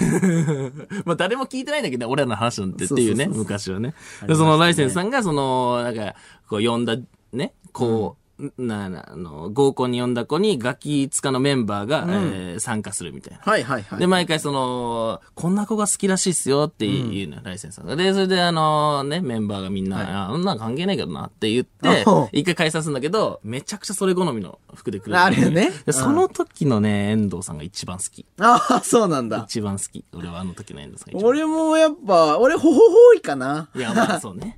[1.11, 3.93] まあ誰も聞いてないんだけど、俺らの話なんてっていうね、昔はね。
[4.25, 6.15] で、そのライセンスさんが、その、なんか、
[6.47, 6.95] こう呼んだ、
[7.33, 8.20] ね、こう、
[8.57, 13.39] な、な、あの、合コンに呼んだ子にガキ使のメンバーが、えー参加するみたいな。
[13.43, 13.99] はいはいはい。
[13.99, 17.95] で、毎回その、こんな子が好きらしいっすよっていうのよ、ライセンスさんが。
[17.95, 25.17] で、それであの、ね、メンバーがみんな、あ、そんなん関係ないけどなって言って一回解散するんだけど、めちゃくちゃそれ好みの服で来る。
[25.17, 28.25] あるよねでその時のね、遠藤さんが一番好き。
[28.39, 29.43] ああ、そうなんだ。
[29.45, 30.03] 一番好き。
[30.13, 33.69] 俺はあの時の遠藤さんが一番俺もやっぱ、俺、ほほほいかな。
[33.75, 34.57] いや、まあそうね。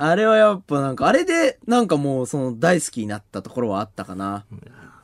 [0.00, 4.44] あれはやっぱなんか、あれで、なんかもう、その、大好きになったところはあったかな。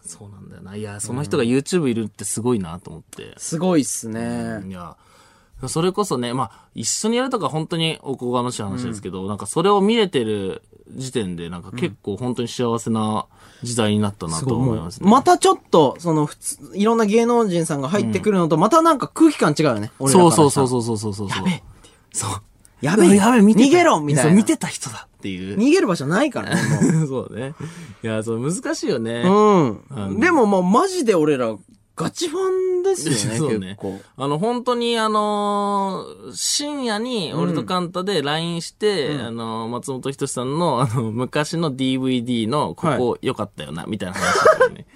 [0.06, 0.76] そうなんだよな。
[0.76, 3.34] いや、その人が YouTube いるってすごいなと思って。
[3.36, 4.62] すごいっすね。
[4.68, 4.96] いや、
[5.66, 13.26] それこそね、まあ、一緒にやるとか本当におこがましい話ですけど、なんかそれを見れてる時点で、なんか結構本当に幸せな
[13.62, 15.10] 時代になったなと思いますね。
[15.10, 19.90] またちょっと、その、普通、いろんな芸能人さんが入ってくるのと、またなんか空気感違うよね。
[19.98, 21.28] そうそうそうそうそうそうそう。
[22.12, 22.42] そう。
[22.84, 25.56] やべえやべえ、見てた逃げろみたいなそう見てた人だっていう。
[25.56, 26.62] 逃げる場所ないからね、
[26.96, 27.06] もう。
[27.06, 27.54] そうね。
[28.02, 29.22] いや、そう、難しいよね。
[29.24, 30.20] うん。
[30.20, 31.54] でもまあ、マジで俺ら、
[31.96, 34.00] ガチファンですよね、 そうね結構。。
[34.16, 44.86] あの、本当にあのー深夜に俺とカンタで LINE して、あのー松本人志さんの、あの、昔の DVD の、ここ良かったよな、みたいな話だよね。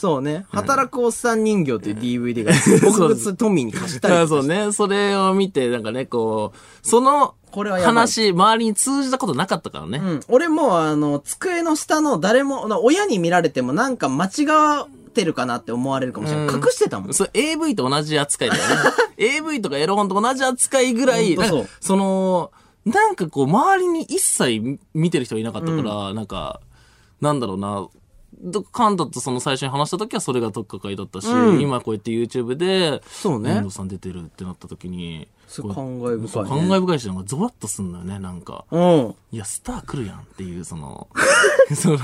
[0.00, 0.46] そうね。
[0.48, 4.72] 働くおっさん人形っていう DVD が、 僕がトミーに貸したり そうね。
[4.72, 9.98] それを見て、なんかね、こう、そのこれは話、周りに通じたことなかったからね。
[9.98, 10.20] うん。
[10.28, 14.28] 俺もあの、机の下の誰も、な親に見られてもなんか間違
[14.84, 16.46] ってるかなって思われるかもしれない。
[16.46, 17.12] うん隠してたもん。
[17.12, 18.68] それ AV と同じ扱いだよね。
[19.18, 22.52] AV とかエロ本と同じ扱いぐらい、そその、
[22.86, 26.60] なんかこう、周りに一切見てる人がいなかったから、なんか、
[27.20, 27.86] なんだろうな、
[28.42, 36.48] どカンタとその最初に話した時はそれがとっかかりだったし、うん今こうやって YouTube で、そうね遠藤さん出てるってなった時に、すごい感慨深い、ね。
[36.48, 38.64] 感慨深いし、なんかゾワッとすんのよね、なんか。
[38.70, 39.14] うん。
[39.32, 41.08] いや、スター来るやんっていう、その、
[41.74, 41.98] その、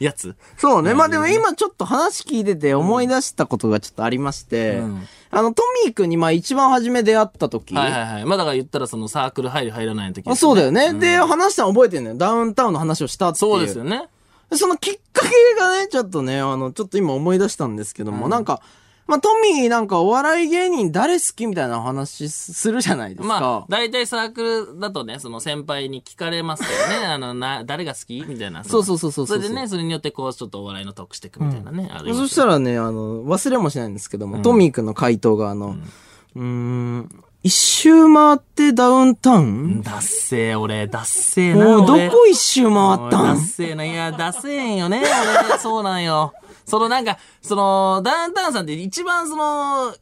[0.00, 0.36] やつ。
[0.58, 0.92] そうね。
[0.92, 8.24] まあでも今ちょっと話聞いてて思い出したことがちょっとありまして、うんあの、トミーくんにまあ一番初め出会った時、はいはいはい。
[8.24, 10.92] まあだから言ったらそのサークル入る入らないの時、あそうだよね。
[10.94, 12.16] で、話したの覚えてんのよ。
[12.16, 13.50] ダウンタウンの話をしたっていう。
[13.50, 14.08] そうですよね。
[14.52, 18.60] そのきっかけがね、ちょっとね、あの、ちょっと今思い出したんですけども、なんか、
[19.06, 23.40] まあ、トミーなんかお笑い芸人誰好きみたいな話するじゃないですか。
[23.40, 27.04] まあ、大体サークルだとね、その先輩に聞かれますからね。
[27.12, 28.64] あの、な、誰が好きみたいな。
[28.64, 31.90] そうそうそうそうそうそれでね、それによってこう、ちょっとお笑いのトークしていくみたいなね。
[31.92, 35.76] ありますよそしたらね、あの、忘れもしないんですけども、トミーくんの回答が、あの、
[36.34, 39.82] うーん、一周回ってダウンタウン？
[39.82, 41.64] ダッセー、俺、ダッセーな。
[41.66, 43.84] もうど俺こ一周回ったダッんセーな。
[43.84, 45.02] いや、ダッセーんよね。
[45.50, 46.32] 俺、そうなんよ。
[46.64, 49.94] そのなんか、その、ダウンタウンさんって一番その、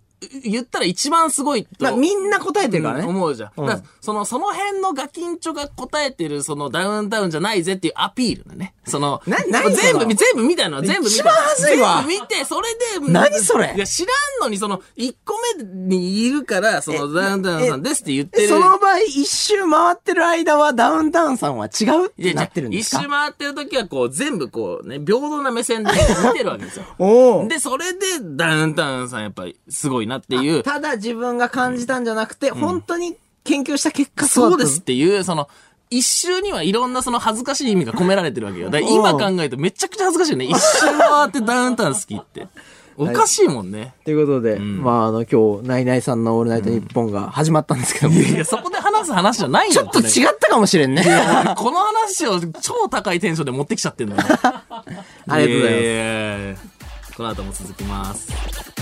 [0.45, 1.69] 言ったら一番すごいと。
[1.85, 3.05] まあみんな答えてるからね。
[3.05, 3.53] うん思うじゃん。
[3.57, 8.75] うんその、その辺のガキンチョが答えてる、そのダウンタウンじゃないぜっていうアピールだね。
[8.85, 11.15] その、な何全部、全部見たのは全部見た。
[11.17, 12.69] 一番恥ずいわ全部見て、それ
[13.07, 18.49] で、何それいや、知らんのに、その、1個目にいるから、その、ダウンタウンさんですって言ってる。
[18.49, 22.99] その場合、一周回ってる間はダウンタウンさんは違うってなってるんですか？
[23.03, 25.99] 一周回ってる時はこう全部こうね、平等な目線で見
[26.33, 27.47] てるわけですよ。
[27.49, 27.99] で、それで
[28.37, 30.63] ダウンタウンさんやっぱりすごいなっていう。
[30.63, 35.49] ただ自分が感じたんじゃなくて、本当に研究した結果そうですっていう、その、
[35.91, 38.71] 一周にはいろんなその恥ずかしい意味が込められてるわけよ。
[38.71, 40.47] だから今考えるとめちゃくちゃ恥ずかしいよね。
[40.47, 42.49] 一周回ってダウンタウン好きって。
[42.97, 43.95] おかしいもんね。
[44.05, 49.75] ということで、まあ、あの、今日、ナイナイさんのオールナイトニッポンが始まったんですけども、いや、そこで話す話じゃないよ。
[49.75, 51.03] ちょっと違ったかもしれんね。
[51.05, 54.23] 俺この話を超高いテンションで持ってきちゃってんのよ。
[54.29, 58.82] ありがとうございますこの後も続きます。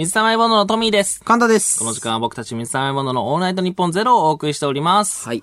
[0.00, 1.20] 水溜りボンドのトミーです。
[1.22, 1.78] 簡単です。
[1.78, 5.26] この時間は僕たち水溜りボンドのオールナイトニッポンゼロをお送りしております。
[5.28, 5.42] はい。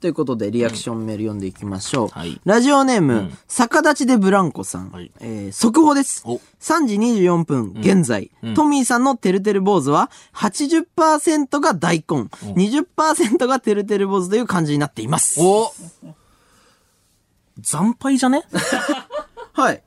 [0.00, 2.08] ということで、リアクションメール読んでいきましょう。
[2.08, 4.90] はいラジオネーム、逆立ちでブランコさん。
[4.92, 6.22] はいえー速報です。
[6.24, 12.22] お3時24分、現在、トミーさんのてるてる坊主は、80%が大根、
[12.54, 15.38] 20%がてるてる坊主という感じになっています。
[15.42, 15.70] お
[17.62, 18.42] 惨敗じゃね？
[19.52, 19.82] はい。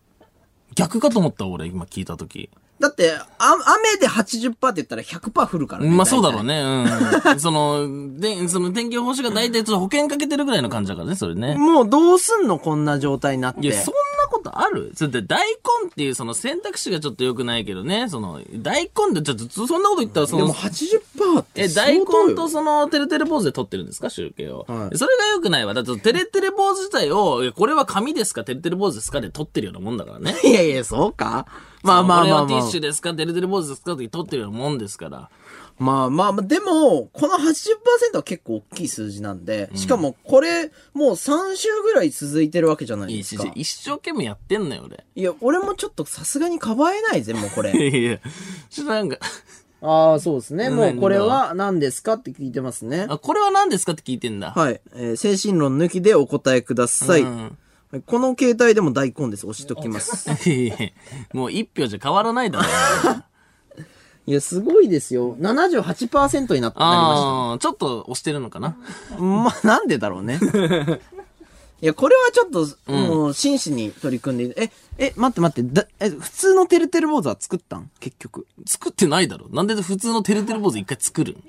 [0.75, 2.51] 逆かと思った俺今聞いた時。
[2.80, 5.89] だって、あ雨で80%って言ったら100%降るからね。
[5.89, 6.49] まあそうだろうね。
[6.49, 6.61] ね。
[7.25, 7.39] うん。
[7.39, 11.55] その、で、その天気予報士が大体ちょっと保険かけてるぐらいの感じだからね、それね。
[11.55, 13.61] もうどうすんのこんな状態になって。
[13.61, 13.93] いや、そん
[14.62, 14.91] ある？
[14.95, 15.39] それで大
[15.84, 24.10] 根っていうその選択肢がちょっと良くないけどね、その、大根でちょっと、そんなこと言ったらそでもの、80%ってえ、相大根とその、てるてる坊主で撮ってるんですか？
[24.10, 24.66] 集計を。
[24.68, 25.74] はいそれが良くないわ。
[25.74, 28.43] だって、てるてる坊主自体を、えこれは紙ですか？
[28.43, 29.22] てるてる坊主ですか？
[29.22, 30.36] で撮ってるようなもんだからね。
[30.43, 31.45] いやいや、そうか
[31.84, 32.41] まあまあまあまあ。
[32.43, 33.14] これはティッシュですか？
[33.14, 33.93] てるてる坊主ですか？
[33.93, 35.30] って撮ってるようなもんですから。
[35.80, 45.05] まあまあまあ、でも、この80%は結構大きい数字なんで、しかもこれ、もう3週ぐらい続いてるわけじゃないですか。、一生懸命やってんのよ、俺。
[45.15, 47.71] いや、俺もちょっとさすがにかばえないぜ、もうこいれ。
[47.91, 48.19] やいや、
[48.69, 49.17] ちょっとなんか、
[49.82, 50.69] ああ、そうですね。
[50.69, 53.07] もうこれは何ですかって聞いてますね。
[53.09, 54.51] あ、これは何ですかって聞いてんだ。
[54.51, 54.82] はい。
[54.93, 57.21] えー精神論抜きでお答えください。
[57.21, 57.51] うんはい
[58.05, 59.47] この携帯でも大根です。
[59.47, 60.30] 押しときます。
[60.47, 60.89] いやいや
[61.34, 62.65] もう一票じゃ変わらないだろ。
[64.30, 65.36] いや、すごいですよ。
[65.38, 68.77] 78%にななりまああ、ちょっと押してるのかな？
[69.17, 70.39] まあ、なんでだろうね。
[71.82, 77.89] いや、これはちょっと、もう、真摯に取り組んで、え、え、待って待って、だ、え、普通のてるてる坊主は作ったん？
[77.99, 78.45] 結局。
[78.67, 79.47] 作ってないだろ。
[79.49, 81.43] なんで普通のてるてる坊主一回作るん？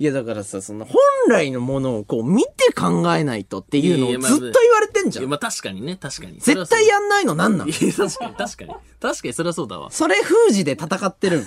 [0.00, 0.96] いや、だからさ、その、本
[1.28, 5.22] 来のものをこう、見て考えないとっていうのをずっと言われてんじゃん。
[5.22, 6.40] いやまあ確かにね、確かに。
[6.40, 7.68] 絶対やんないのなんなん？
[7.68, 8.74] いや、確かに、確かに。
[8.98, 9.92] 確かに、それはそうだわ。
[9.92, 11.46] それ封じで戦ってるん。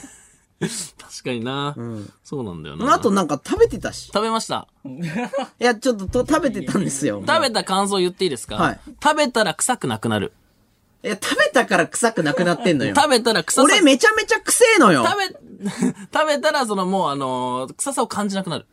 [0.61, 1.75] 確かにな。
[2.23, 2.93] そうなんだよな。
[2.93, 4.07] あとなんか食べてたし。
[4.13, 4.67] 食べました。
[4.85, 4.89] い
[5.59, 7.23] や、ちょっとと食べてたんですよ。
[7.27, 8.55] 食べた感想言っていいですか？
[8.55, 10.31] はい食べたら臭くなくなる。
[11.03, 12.93] いや、食べたから臭くなくなってんのよ。
[12.95, 13.63] 食べたら臭さ。
[13.65, 15.05] 俺めちゃめちゃ臭えのよ。
[15.05, 15.65] 食べ、
[16.13, 18.65] 食べたら、そのもうあのー臭さを感じなくなる。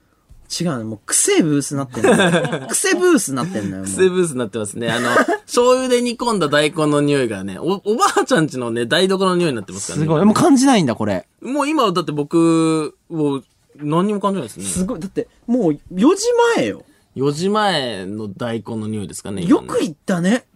[0.51, 0.84] 違うね。
[0.84, 2.66] もう癖ブースなってんのよ。
[2.68, 3.82] 癖ブースなってんのよ。
[3.84, 4.90] もうセブースになってますね。
[4.90, 5.14] あの、
[5.46, 10.05] 醤油で煮込んだ大根の匂いがね、お、おばあちゃんちのね、台所の匂いになってますからね。
[10.05, 10.24] すごい。
[10.24, 11.26] もう感じないんだ、これ。
[11.40, 13.44] もう今、だって僕、もう、
[13.76, 14.64] 何にも感じないですね。
[14.64, 15.01] すごい。
[15.01, 15.78] だって、もう4
[16.16, 16.24] 時
[16.57, 16.84] 前よ。
[17.16, 19.42] 4時前の大根の匂いですかね。
[19.42, 20.46] ねく言ったね。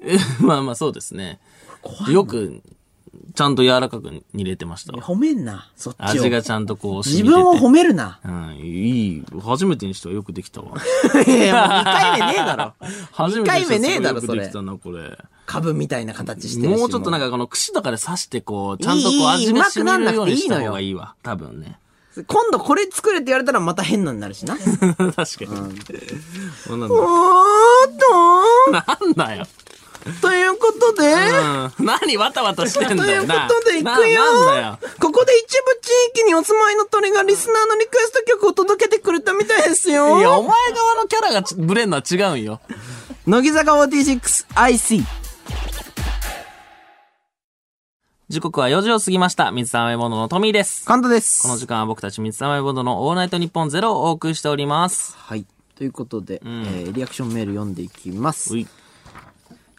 [0.00, 1.38] え まあまあそうですね。
[2.08, 2.60] よく、
[3.34, 5.02] ちゃんと柔らかく煮れてましたわ。
[5.02, 6.04] 褒めんな、そっちを。
[6.04, 8.20] 味がちゃんとこう、自分を褒めるな。
[8.24, 9.24] うん、いい。
[9.42, 10.76] 初めてにしてはよくできたわ。
[11.26, 12.74] いやいや、もう2回目ねえだろ。
[13.12, 15.18] 初め2てにしては回目ねえだろ、よくできたな、これ。
[15.46, 16.78] 株みたいな形してるし。
[16.80, 21.14] もうちょっとなんか、かこの串とかで刺してこう、ちゃんとこういいいい味が染みるようにしたうまくなんなくていいのよ方がいいわ。
[21.22, 21.78] 多分ね。
[22.28, 24.56] 今度これ作れって言われたらまた変なになるしな。
[24.56, 25.26] 確かに。
[26.64, 26.94] そうなんだ。
[26.94, 29.46] おーなんだよ。
[30.20, 31.72] と、 ということで、うん。
[31.86, 33.48] 何わたわたしてんだよな。
[33.48, 34.78] ということで行くよ。
[35.00, 35.90] ここで一部地
[36.20, 40.18] 域にお住まいの鳥がリスナーのリクエスト曲を届けてくれたみたいですよ。
[40.18, 42.60] いや、お前側のキャラがちブレんのは違うんよ。
[43.26, 45.04] 乃木坂46、IC。
[48.30, 49.50] 時刻は4時を過ぎました。
[49.50, 50.86] 水溜りボンドのトミーです。
[50.86, 51.42] カンタです。
[51.42, 55.14] この時間は僕たち水溜りボンドのオールナイトニッポンゼロをお送りしております。
[55.16, 55.46] はい。
[55.76, 58.58] ということで、えーリアクションメール読んでいきますう。
[58.58, 58.66] い。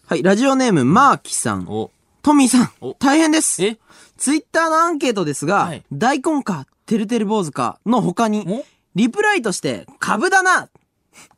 [0.07, 1.65] はい、ラジオネーム、マーキさん。
[1.67, 1.91] お、
[2.21, 3.63] トミーさんお、大変です。
[3.63, 3.77] え？
[4.17, 8.63] ツイッターのアンケートですが、はい大根か、てるてる坊主かの他にお、
[8.95, 10.69] リプライとして、株だな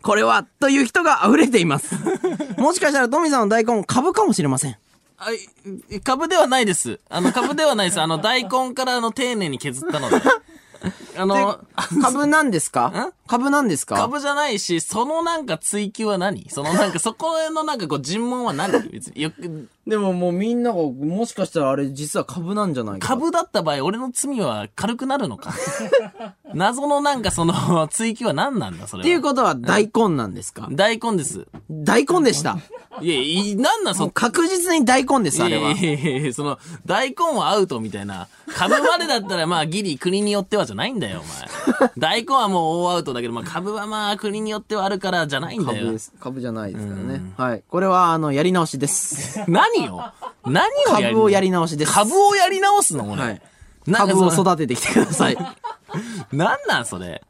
[0.01, 1.95] これは、という人が溢れています。
[2.59, 4.77] もしかしたらトミーさんの大根、株かもしれません。
[5.17, 6.99] あ、い株ではないです。
[7.09, 8.01] あの、株ではないです。
[8.01, 10.21] あの、大根からあの、丁寧に削ったので。
[11.17, 11.59] あの、
[12.01, 13.11] 株なんですか？
[13.27, 13.95] 株なんですか？
[13.95, 16.49] 株じゃないし、そのなんか追求は何？
[16.49, 18.71] そのなんか、 そこのなんかこう、尋問は何？
[18.89, 19.21] 別に。
[19.21, 23.07] よく、でももうみんなが、もしかしたらあれ実は株なんじゃないか？
[23.07, 25.53] 株だった場合、俺の罪は軽くなるのか？
[26.53, 29.03] 謎のなんかその、追求は何なんだ、それは？
[29.03, 30.67] っていうことは大根なんですか？
[30.71, 31.45] 大根です。
[31.69, 32.57] 大根でした。
[33.01, 33.15] いや、
[33.51, 35.71] いなんなん、そもう確実に大根です、あれは。
[35.71, 38.27] いやいやいやその、大根はアウトみたいな。
[38.55, 41.91] 株までだったら、まあ、ギリ、国によってはじゃないんだよ、お前。
[41.97, 45.99] 大根はもう大アウトだけど、まあ株はまあ国によってはあるからじゃないんだよ株で。
[45.99, 46.13] す。
[46.19, 47.21] 株じゃないですからね。
[47.37, 47.63] はい。
[47.67, 49.39] これは、あの、やり直しです。
[49.49, 50.01] 何を
[50.45, 50.65] 何
[50.95, 51.93] をやり株をやり直しです。
[51.93, 53.03] 株をやり直すの？
[53.05, 53.21] これ。
[53.21, 53.41] はい。
[53.91, 55.37] 株を育ててきてください。
[56.31, 57.21] なんなんそれ？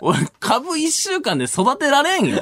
[0.00, 2.40] 俺、株一週間で育てられんよ。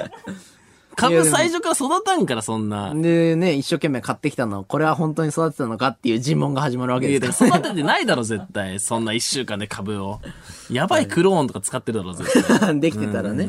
[0.96, 2.94] 株最初から育たんから、そんな。
[2.94, 8.80] でね、一生懸命買ってきたの、これは本当に育てたのかっていう尋問が始まるわけですからだから育ててないだろ、絶対。
[8.80, 10.20] そんな一週間で株を。
[10.70, 12.78] やばいクローンとか使ってるだろ、絶対。
[12.80, 13.48] できてたらね。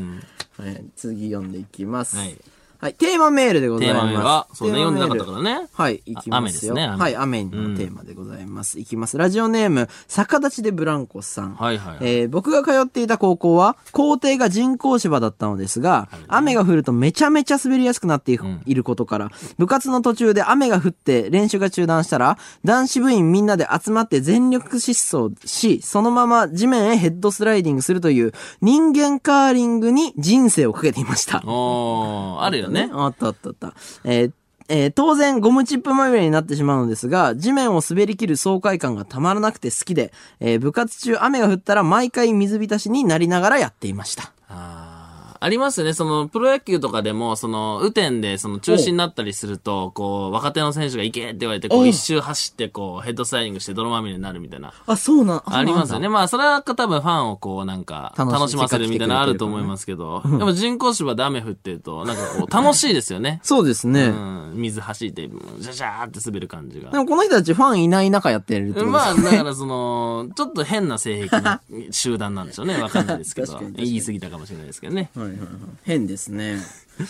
[0.58, 2.18] はい、次読んでいきます。
[2.18, 2.38] はい。
[2.84, 4.00] はい、テーマメールでございます。
[4.02, 5.70] テーマメールは、そうね、読んでなかったからね。
[5.72, 8.78] はい、いきます雨ですね雨はい、雨のテーマでございます。
[8.78, 9.18] いきます。
[9.18, 11.56] ラジオネーム、逆立ちでブランコさん。
[11.56, 31.42] はいはいはいえー僕が通っていた高校は、校庭が人工芝だったのですが、雨が降るとめちゃめちゃ滑りやすくなってい,、いることから、部活の途中で雨が降って練習が中断したら、男子部員みんなで集まって全力疾走し、そのまま地面へヘッドスライディングするという、人間カーリングに人生をかけていました。
[31.46, 32.73] おー、あるよね。
[32.82, 33.74] あったあったあった。
[34.04, 34.32] えー
[34.70, 44.32] えー当然ゴムチップまみれになってしまうのですが、地面を滑り切る爽快感がたまらなくて好きで、えー部活中雨が降ったら毎回水浸しになりながらやっていました。
[44.48, 44.83] あー
[45.44, 45.94] ありますよね。
[45.94, 54.72] その、プロ野球とかでも、その、雨天で、その、中止になったりすると、こう、若手の選手が行けって言われて、こおう、一周走って、こう、ヘッドスライディングして泥まみれになるみたいな。
[54.88, 56.04] あ、そうなん、ありますよね。
[56.04, 56.10] ね。
[56.10, 63.42] まあ、それは多分ファンをこう、なんか、楽しませるみたいなのあると思いますけど、でも人工芝で雨降ってると、なんかこう、楽しいですよね。
[63.44, 64.06] そうですね。
[64.06, 66.98] うん、水走って、ジャジャーって滑る感じがで。
[66.98, 71.60] もこの人たちファンいない中やってるってことですまあ、だからその、ちょっと変な性癖の
[71.92, 72.82] 集団なんでしょうね。
[72.82, 73.60] わかんないですけど。
[73.76, 75.10] 言い過ぎたかもしれないですけどね。
[75.16, 75.60] はいはいはい。
[75.84, 76.60] 変ですね。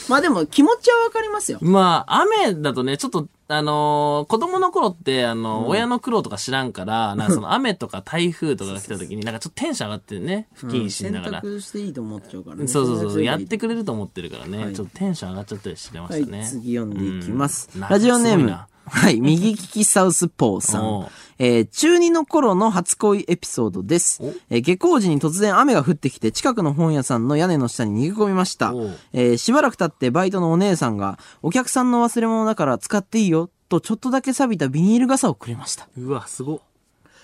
[0.08, 1.60] まあでも気持ちはわかりますよ。
[1.62, 11.42] まあ、雨だとね、ちょっと、あのー子供の頃って、あのー親の苦労とか知らんから、 なんかその雨とか台風とかが来た時に、なんかちょっとテンション上がってね、不謹慎ながら。
[11.42, 12.68] 選択していいと思っちゃうからね。
[12.68, 16.48] そうそうそう、やってくくれると思ってるからね、はいちょっとテンション上がっちゃったりしてまはい、したね。
[16.50, 17.70] 次読んでいきます。
[17.76, 18.56] うんラジオネーム。
[18.86, 20.80] はい、右利きサウスポーさ。
[20.80, 21.08] ん
[21.40, 24.34] えー中2の頃の初恋エピソードですお。
[24.50, 28.74] えー下校時に突然雨が降ってきて近くの本屋さんの屋根の下に逃げ込みました。
[29.14, 35.88] えーしばらく経ってバイトのお姉さんが、お客さんの忘れ物だから使っていいよ、とちょっとだけ錆びたビニール傘をくれました。
[35.98, 36.60] うわ、すごっ。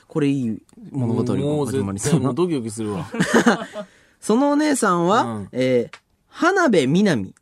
[0.07, 0.57] これいい
[0.91, 2.31] 物語が始まりそうな。
[2.31, 3.07] うドキドキするわ。
[4.19, 5.97] そのお姉さんは、うんえー
[6.31, 7.33] 花辺みなみ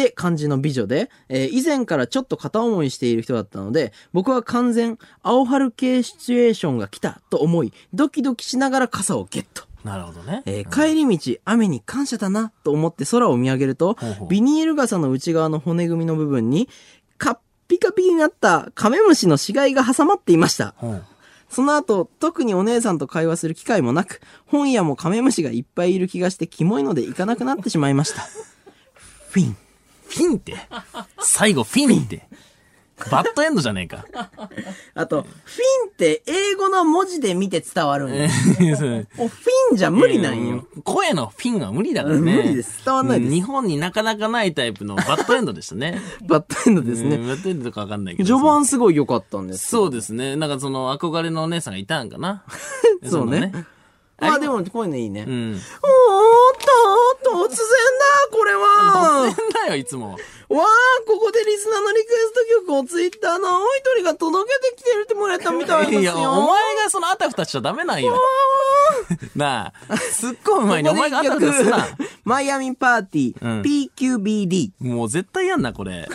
[0.00, 9.64] って感じの美女で、えー以前からちょっと片思いしている人だったので、僕は完全、青春系シチュエーションが来たと思い、ドキドキしながら傘をゲット。
[9.84, 10.42] なるほどね。
[10.46, 16.68] えー帰り道、雨に感謝だなと思って空を見上げるとほうほう、ビニール傘の内側の骨組みの部分に、
[17.18, 17.38] カッ
[17.68, 20.74] ピカピになったカメムシの死骸が挟まっていました。
[21.50, 28.22] その後、特にお姉さんと会話する機会もなく、本屋もカメムシがいっぱいいる気がしてキモいので行かなくなってしまいました。
[29.30, 29.56] フィン。
[30.10, 30.56] フィンって。
[31.20, 32.28] 最後、フィンって。
[33.10, 34.04] バッドエンドじゃねえか。
[34.94, 38.28] あと、フィンって英語の文字で見て伝わるんよ。
[38.76, 40.66] そうおフィンじゃ無理なんよ。
[40.74, 42.36] うん声のフィンは無理だからね。
[42.36, 46.00] 無理です伝わんないですうん日本になかなかないタイプのバッドエンドでしたね。
[46.26, 47.16] バッドエンドですね。
[47.16, 48.26] うんバッドエンドとかわかんないけど。
[48.26, 49.68] 序盤すごい良かったんです。
[49.68, 50.36] そうですね。
[50.36, 52.44] なんかその憧れのお姉さんがいたんかな。
[53.08, 53.52] そうね
[54.20, 55.24] あでも、こういうのいいね。
[55.26, 55.52] うん。
[55.52, 55.60] おーっ
[57.22, 59.30] と、突然だ、これは。
[59.30, 60.10] 突然だよ、いつも。
[60.50, 60.66] わあ、
[61.06, 66.00] ここでリスナーのリクエスト曲をツイッターの青い鳥が届けてきてるってもらえたみたいですよ。
[66.02, 68.18] いや、お前がそのあたふたしちゃダメなんよ。
[69.36, 71.86] なあ、突っ込む前にお前があたふたすな。
[72.24, 74.72] マイアミパーティー、うん PQBD。
[74.80, 76.08] もう絶対やんな、これ。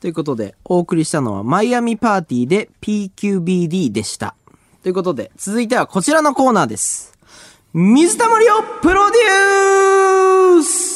[0.00, 4.34] ということで、お送りしたのはマイアミパーティーで PQBD でした。
[4.82, 7.12] ということで、続いてはこちらのコーナーです。
[7.74, 10.89] 水溜りをプロデュース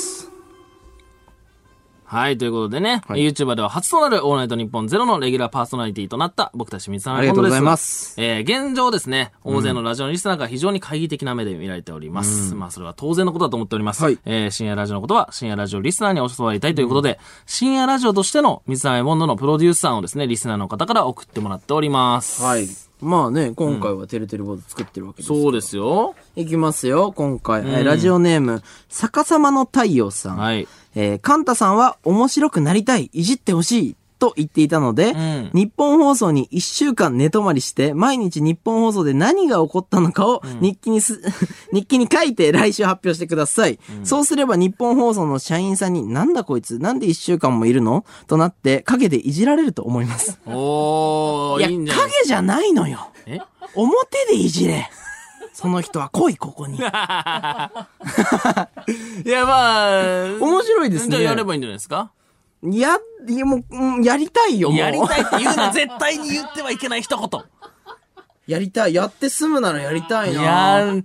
[2.14, 7.26] はい、ということでね、はい YouTuber では初となるオールナイトニッポンゼロのレギュラーパーソナリティとなった僕たち水溜りボンドです。
[7.26, 12.54] ありがとうございますえー、現状ですね、大勢のラジオのリスナーが非常に懐疑的な目で見られております。
[12.54, 14.04] まあ、それは当然のことだと思っております。
[14.04, 22.42] はいえー、深夜ラジオのことは深夜ラジオリスナーに教わりたいということで、深夜ラジオとしての水溜りボンドのプロデュース案をですね、リスナーの方から送ってもらっております。
[22.42, 22.68] はい。
[23.00, 25.28] まあね、今回はてるてるボード作ってるわけです。
[25.28, 26.14] そうですよ。
[26.36, 27.62] いきますよ、今回。
[27.62, 30.38] えーラジオネーム、逆さまの太陽さん。
[30.38, 30.68] はい。
[30.94, 41.20] えーカンタさんは面白くなりたい、いじってほしい、と言っていたので、ん日本放送に1週間寝泊まりして、毎日日本放送で何が起こったのかを日記にす、
[41.74, 43.78] 日記に書いて来週発表してください。
[44.02, 48.04] そうすれば日本放送の社員さんに、なんだこいつ、なんで1週間もいるの？
[48.26, 50.38] となって、影でいじられると思います。
[50.46, 53.08] おー、いや、いいんじゃない影じゃないのよ。
[53.26, 53.40] え？
[53.74, 54.88] 表でいじれ。
[55.54, 56.76] その人は来い、ここに。
[56.78, 56.90] いや、
[59.46, 61.10] まあ、面白いですね。
[61.10, 62.10] じゃあやればいいんじゃないですか？
[62.62, 62.98] や、
[63.28, 64.78] いやもう、うんやりたいよ、もう。
[64.78, 67.28] やりたいって言うの絶対に言ってはいけない一言。
[68.48, 68.94] やりたい。
[68.94, 70.42] やって済むならやりたいいな。
[70.42, 71.04] やー、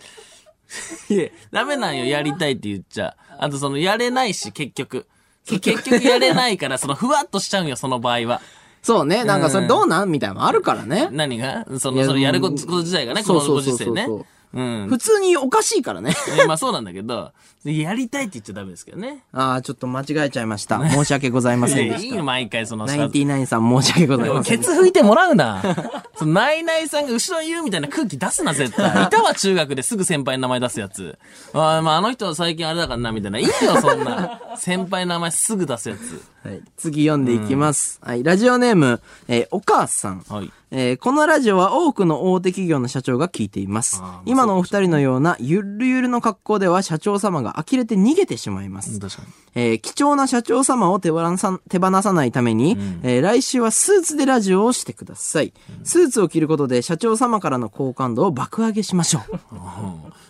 [1.09, 3.15] いや、ダメなんよ、やりたいって言っちゃ。
[3.37, 5.05] あとその、やれないし、結局。
[5.45, 8.41] 結局やれないから、その、ふわっとしちゃうんよ、その場合は。
[8.81, 9.25] そうね。
[9.25, 10.09] なんかそれどうなん？
[10.09, 11.09] みたいなのあるからね。
[11.11, 11.65] 何が？
[11.79, 14.25] その、それやること自体がね、このそうそうそうそうご時世ね。
[14.53, 14.87] うん。
[14.89, 16.15] 普通におかしいからね。
[16.41, 17.31] え まあそうなんだけど、
[17.63, 19.23] やりたいって言っちゃダメですけどね。
[19.31, 20.79] ああ、ちょっと間違えちゃいました。
[20.89, 21.99] 申し訳ございませんでした。
[21.99, 24.57] い やいいよ、毎回その、ナインティナインさん申し訳ございません。
[24.57, 25.61] ケツ拭いてもらうな。
[26.15, 29.03] そのナイナイさんが後ろにいるみたいな空気出すな、絶対。
[29.03, 31.17] いたわ、中学ですぐ先輩の名前出すやつ。
[31.53, 33.39] あーまあ、あの人は最近あれだからな、みたいな。
[33.39, 34.41] いいよ、そんな。
[34.57, 36.23] 先輩の名前すぐ出すやつ。
[36.43, 37.99] はい、次読んでいきます。
[38.01, 40.23] はい、ラジオネーム、えーお母さん。
[40.29, 40.51] はい。
[40.71, 44.01] えーこのラジオは多くの大手企業の社長が聞いています。
[44.25, 48.99] 今のお二人のようなゆるゆるの格好では社長様が呆れて逃げてしまいます。
[48.99, 49.27] 確かに。
[49.55, 55.53] えー貴重な社長様を手放さ手放さないために、えー来週はスーツでラジオをしてください。
[55.83, 59.39] スーツを着ることで社長様からの好感度を爆上げしましょう。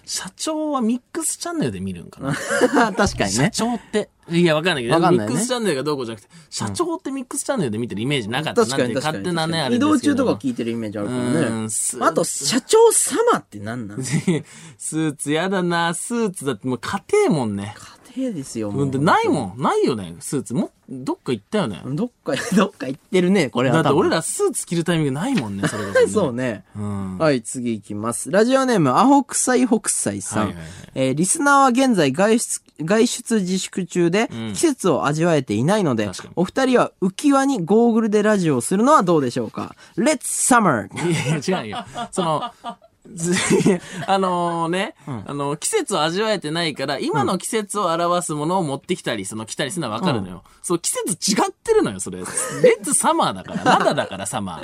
[0.10, 2.42] 社長はミックスチャンネルで見るんかな社
[2.98, 3.52] 確かにね。
[3.54, 4.10] 長って。
[4.28, 11.68] いや、わかんないけど、ねミックスチャンネルがどうこうじゃなくて、社長ってミックスチャンネルで見てるイメージなかったなって勝手なね、あれ移ですけど動中とか聞いてるイメージあるからね。
[12.08, 14.04] あと、社長様って何なん家
[14.80, 17.76] スーツやだな、スーツだってもう家庭もんね。
[18.16, 19.00] 庭ですよ、もう。
[19.00, 19.62] ないもん。
[19.62, 20.54] ないよね、スーツ。
[20.54, 21.82] も、どっか行ったよね。
[21.86, 23.76] どっか、 どっか行ってるね、これは。
[23.76, 26.08] だって俺らスーツ着るタイミングないもんね、それこそ、ね。
[26.12, 26.64] そうね。
[26.76, 27.18] うん。
[27.18, 28.32] はい、次行きます。
[28.32, 30.48] ラジオネーム、アホ臭い北斎さん。
[30.48, 40.88] はいはいはいえーリスナーは現在外出、外出自粛中で、ん季節を味わえていないので確かに、お二人は浮き輪にゴーグルでラジオをするのはどうでしょうか ?Let's Summer!
[40.96, 41.86] い やいや、違うよ。
[42.12, 42.89] その、ず
[44.08, 50.44] あのね、あの、季節を味わえてないから、今の季節を表すものを持ってきたり、その着たりするのはわかるのよ。
[50.62, 52.20] そう、季節違ってるのよ、それ。
[52.20, 53.64] レッツサマーだから。
[53.80, 54.62] まだだから、サマ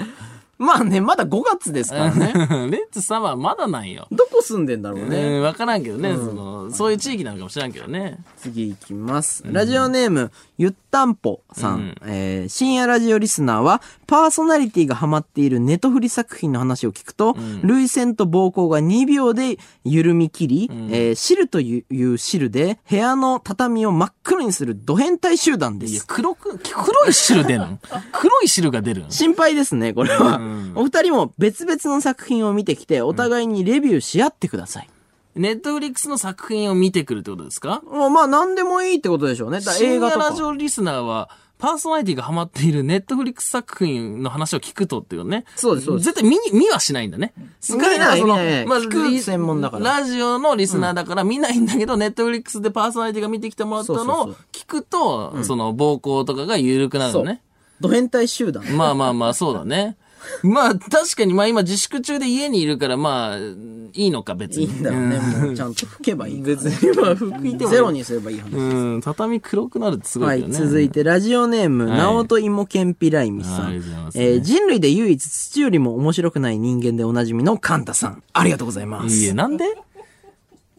[0.57, 2.31] まあね、まだ5月ですからね。
[2.33, 2.69] ー。
[2.71, 4.07] レッツサマーまだなんよ。
[4.11, 5.31] どこ住んでんだろうね。
[5.31, 8.23] ねわからんけどね、その、そういう地域なのかもしれんけどね。
[8.37, 9.43] 次行きます。
[9.45, 11.95] ラジオネーム、ゆったんぽさん。
[12.05, 26.07] えー深夜ラジオリスナーは、パーソナリティがハマっているネトフリ作品の話を聞くと、涙腺と膀胱が2秒で緩み切り、えー汁という汁で部屋の畳を真っ黒にするド変態集団でいや、す。
[26.07, 27.79] 黒く、黒い汁出るの？
[28.13, 30.37] 黒い汁が出るの心配ですね、これは。
[30.37, 34.89] んお二人も別々の作品を見てきて、お互いにレビューし合ってください。
[35.35, 37.81] ネットフリックスの作品を見てくるってことですか？
[37.91, 39.59] まあまあ、何でもいいってことでしょうね。
[39.59, 40.29] だ映映画画とか。
[40.29, 45.45] ラジオリスナーは、パーソナリティがハマっているネットフリックス作品の話を聞くとっていうね。
[45.55, 47.33] そうですそうです絶対見に、見はしないんだね。
[47.69, 48.43] 見ないそのまあ
[48.79, 57.41] 聞くリ専門だからラジオのリスナーだから見ないんだけど、ネットフリックスでパーソナリティが見てきてもらったのを聞くと、その、膀胱とかが緩くなるのね。
[57.79, 58.63] ド変態集団。
[58.77, 59.97] まあまあまあ、そうだね。
[60.43, 64.65] まあ、確かに、まあ今自粛中で家にいるから、まあ、いいのか、別に。
[64.65, 65.17] いいんだろうね。
[65.19, 66.41] もうちゃんと拭けばいい。
[66.41, 68.51] 別に、まあ、拭いてもゼロにすればいい話。
[68.57, 70.65] うん、畳黒くなるってすごはいい、けどね。
[70.65, 78.23] 続いて、ラジオネーム、はいナオトイモケンピライミさはいあんりがとうございますねえー人類で唯一土よりも面白くない人間でおなじみのカンタさん。
[78.33, 79.15] ありがとうございます。
[79.15, 79.65] いや、なんで？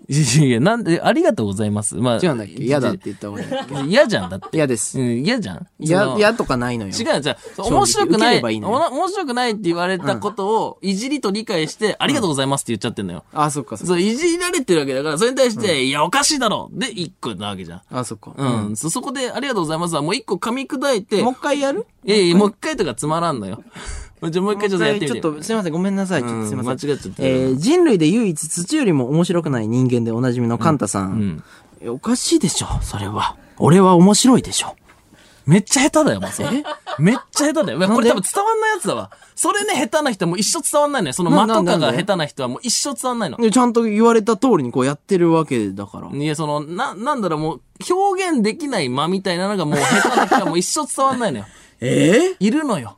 [0.08, 1.96] いやいや、なんで、ありがとうございます。
[1.96, 2.16] まあ。
[2.22, 2.52] 違うんだっけ？
[2.62, 4.48] 嫌だって言った方がいいんだっけ嫌じゃん、だって。
[4.52, 5.00] 嫌です。
[5.00, 5.66] うん、嫌じゃん？
[5.80, 6.90] 嫌、嫌とかないのよ。
[6.90, 13.24] 違う、じゃあ、直面白くないいい面白くないって言われたことを、いじりと理解して、ありがとうございますって言っちゃってんのよ。
[13.32, 13.94] あ、そっかそっか。
[13.94, 17.82] そう、いじられてるわけだから、それに対して、いや、おかしいだろで、一個なわけじゃん。
[17.90, 18.32] あ、そっか。
[18.36, 18.76] うん。
[18.76, 21.86] そ、そこで、ありがとうございますは、もう一個噛み砕いて、もう一回やる？
[22.04, 23.62] いやいや、もう一回とかつまらんのよ。
[24.22, 25.20] じゃあもう一回ちょっとやってみて。
[25.20, 26.22] ちょっと、すいません、ごめんなさい。
[26.22, 26.72] ちょっとすいません。
[26.72, 31.42] うん間違っちゃったえー人類で唯一土よりも面白くない人間でおなじみのカンタさん。
[31.80, 33.36] えおかしいでしょ、それは。
[33.58, 34.74] 俺は面白いでしょ。
[35.46, 36.64] めっちゃ下手だよ、もうそれ。
[36.98, 37.78] めっちゃ下手だよ。
[37.94, 39.10] これ多分伝わんないやつだわ。
[39.36, 41.12] それね、下手な人はもう一生伝わんないのよ。
[41.12, 43.36] その間とかが下手な人はもう一生伝わんないの。
[43.36, 46.08] でちゃんと言われた通りにこうやってるわけだから。
[46.10, 47.60] いや、その、な、なんだろう、もう、
[47.92, 51.44] 表現できない間みたいなのがもう下手な人はもう一生伝わんないのよ。
[51.80, 52.34] え？
[52.40, 52.96] いるのよ。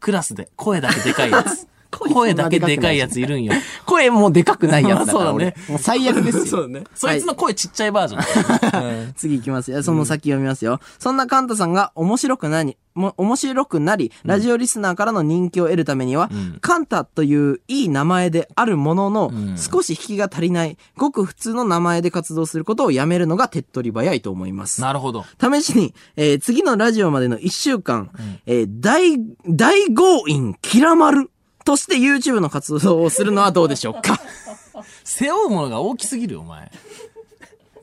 [0.00, 0.48] クラスで。
[0.56, 1.66] 声だけでかいやつ。
[1.98, 3.52] 声だけでかいやついるんよ。
[3.86, 5.72] 声もうでかくないやつだから、 まあそうだね俺。
[5.72, 6.46] もう最悪ですよ。
[6.46, 6.84] そうね。
[6.94, 9.14] そいつの声ちっちゃいバージョン。
[9.16, 9.82] 次行きますよ。
[9.82, 10.80] その先読みますよ。
[10.98, 16.30] そんなカンタさんが面白くなり、も面白くなり、ラジオリスナーからの人気を得るためには、
[16.60, 24.80] カンタといういい名前であるものの、少し引きが足りない、ごく普通の名前で活動することをやめるのが手っ取り早いと思います。
[24.80, 25.24] なるほど。
[25.40, 28.10] 試しに、えー次のラジオまでの1週間、
[28.46, 29.18] えー大、
[29.48, 31.30] 大強引キラマル
[31.66, 34.18] として YouTube の活動をするのはどうでしょうか？
[35.04, 36.70] 背負うものが大きすぎるよ、お前。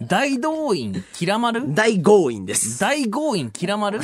[0.01, 2.79] 大動員、キラマル大強引です。
[2.79, 3.99] 大強引、キラマル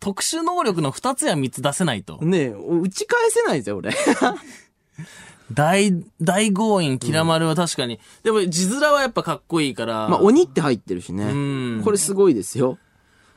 [0.00, 2.18] 特殊能力の2つや3つ出せないと。
[2.20, 3.94] ねえ、打ち返せないですよ、俺。
[5.52, 8.00] 大、大強引、キラマルは確かに。
[8.22, 10.08] でも、字面はやっぱかっこいいから。
[10.08, 11.32] まあ、鬼って入ってるしね。
[11.78, 12.78] んこれすごいですよ。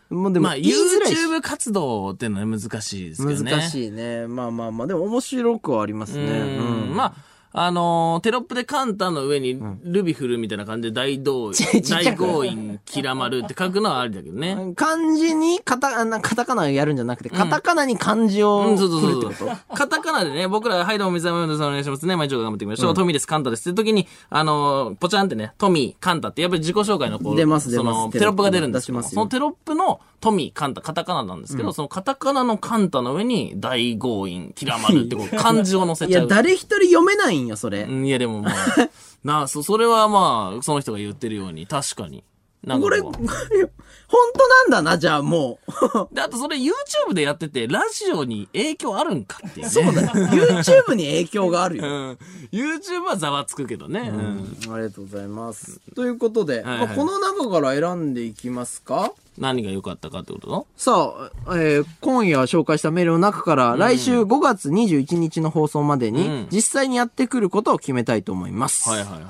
[0.10, 3.52] もうでも、まあ、YouTube 活動っていうのは難しいですけどね。
[3.52, 3.70] 難い。
[3.70, 4.28] しいね。
[4.28, 6.24] まあまあまあ、でも面白くはありますね。
[6.24, 6.96] うん。
[6.96, 7.14] まあ、
[7.54, 14.74] あのーテロップでカンタの上にルビ振るみたいな感じで大動員、 ちっちゃ大く強引、キラマルって書くのはありだけどね。
[14.76, 19.50] 漢字にカタ、カタカナをやるんじゃなくて、カタカナに漢字をうん、そうそうそう。
[19.74, 22.16] カタカナでね、僕ら、はいどうも、水溜りボンドさんお願いしますね。
[22.16, 22.94] 毎日頑張っていきましょう。
[22.94, 23.70] トミーです、カンタです。
[23.70, 36.28] って時に、あのーポチャンってね、トミー、カンタって、やっぱり自己紹介のこう、出ます出そますの、テロップが出るんですけど出しますよそのテロップのトミー、カンタ、カタカナなんですけど、そのカタカナのカンタの上に、大強引、キラマルってこう、 漢字を載せいや、ちゃう。
[36.28, 37.84] 誰一人読めないんよ、それ。
[37.84, 38.54] うんいや、でもまあ、
[39.24, 42.24] なあ、そ、それはまあ、その人が言ってるように、確かに。
[42.66, 46.08] なんかこれ、 本当なんだな、じゃあもう。
[46.14, 49.72] で、あとそれ YouTube でやってて、ラジオに影響あるんかっていうね。
[49.72, 50.08] そうだよ。
[50.08, 51.84] YouTube に影響があるよ。
[51.84, 52.18] うん。
[52.52, 54.12] YouTube はざわつくけどね。
[54.14, 54.74] うん。
[54.74, 55.80] ありがとうございます。
[55.96, 59.14] ということで、はいはいまあ、この中から選んでいきますか？
[59.38, 60.68] 何が良かったかってこと？
[60.76, 61.14] さ
[61.48, 68.90] あ、えー今夜紹介したメールの中から、来週5月21日の放送までに、うん実際にやってくることを決めたいと思います。
[68.90, 69.30] はいはいはいはい。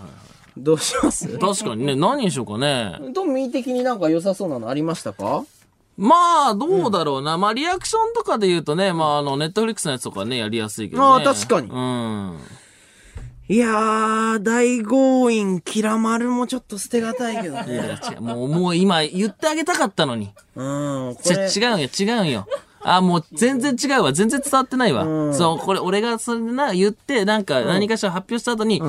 [0.57, 1.37] どうします？
[1.37, 2.99] 確かにね、 何にしようかね。
[3.13, 5.43] トミー的になんか良さそうなのありましたか？
[5.97, 7.39] まあ、どうだろうな。
[7.39, 11.25] まあ、リアクションとかで言うとね、まあ、あの、ネットフリックスのやつとかね、やりやすいけどね。
[11.25, 12.37] ああ確かにうん。
[13.49, 17.99] いやー、大強引、キラマルもちょっと捨てがたいけどいや、ね。
[18.11, 18.21] 違う。
[18.21, 20.33] もう、もう今言ってあげたかったのに。
[20.55, 20.63] う
[21.11, 21.49] ん、こちれ。
[21.49, 22.45] 違うんよ、違うんよ。
[22.81, 24.11] あ、もう全然違うわ。
[24.11, 25.03] 全然伝わってないわ。
[25.03, 28.81] うんそう、これ俺がそれでな、言って、なんか何かしら発表した後に、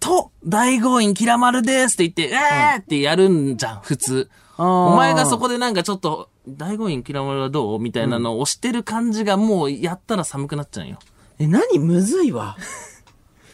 [0.00, 4.28] と、大強引キラマルですって言って、えーってやるんじゃん、普通。
[4.56, 7.78] あーお前がそこでなんかちょっと、大強引キラマルはどう？
[7.78, 10.98] みたいなのを押してる感じがもうやったら寒くなっちゃうよ。
[11.38, 11.78] え、何？
[11.78, 12.56] むずいわ。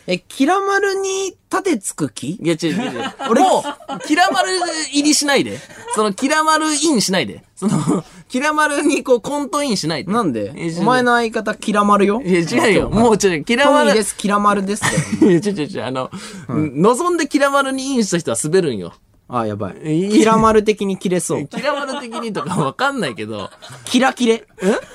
[0.09, 2.32] え、キラマルに盾つく気？
[2.32, 3.14] いや、違う違う違う。
[3.30, 3.64] 俺 も
[3.96, 4.50] う、キラマル
[4.92, 5.59] 入りしないで。
[5.94, 7.42] その、キラマルインしないで。
[7.57, 10.12] その、 キラマルにこう、コントインしないで。
[10.12, 10.52] なんで？
[10.57, 12.22] えお前の相方、キラマルよ？
[12.24, 12.90] いや、違うよ。
[12.90, 13.44] もう違う。
[13.44, 13.88] キラマル。
[13.90, 14.84] トミーです、キラマルです。
[15.24, 15.84] いや、違う違う違う。
[15.84, 16.11] あの、
[16.48, 18.92] 望んでキラマルにインした人は滑るんよ。
[19.28, 20.09] あ、やばい。
[20.12, 21.48] キラマル的に切れそう。
[21.48, 23.50] キラマル的にとかわかんないけど、
[23.84, 24.44] キラキレ。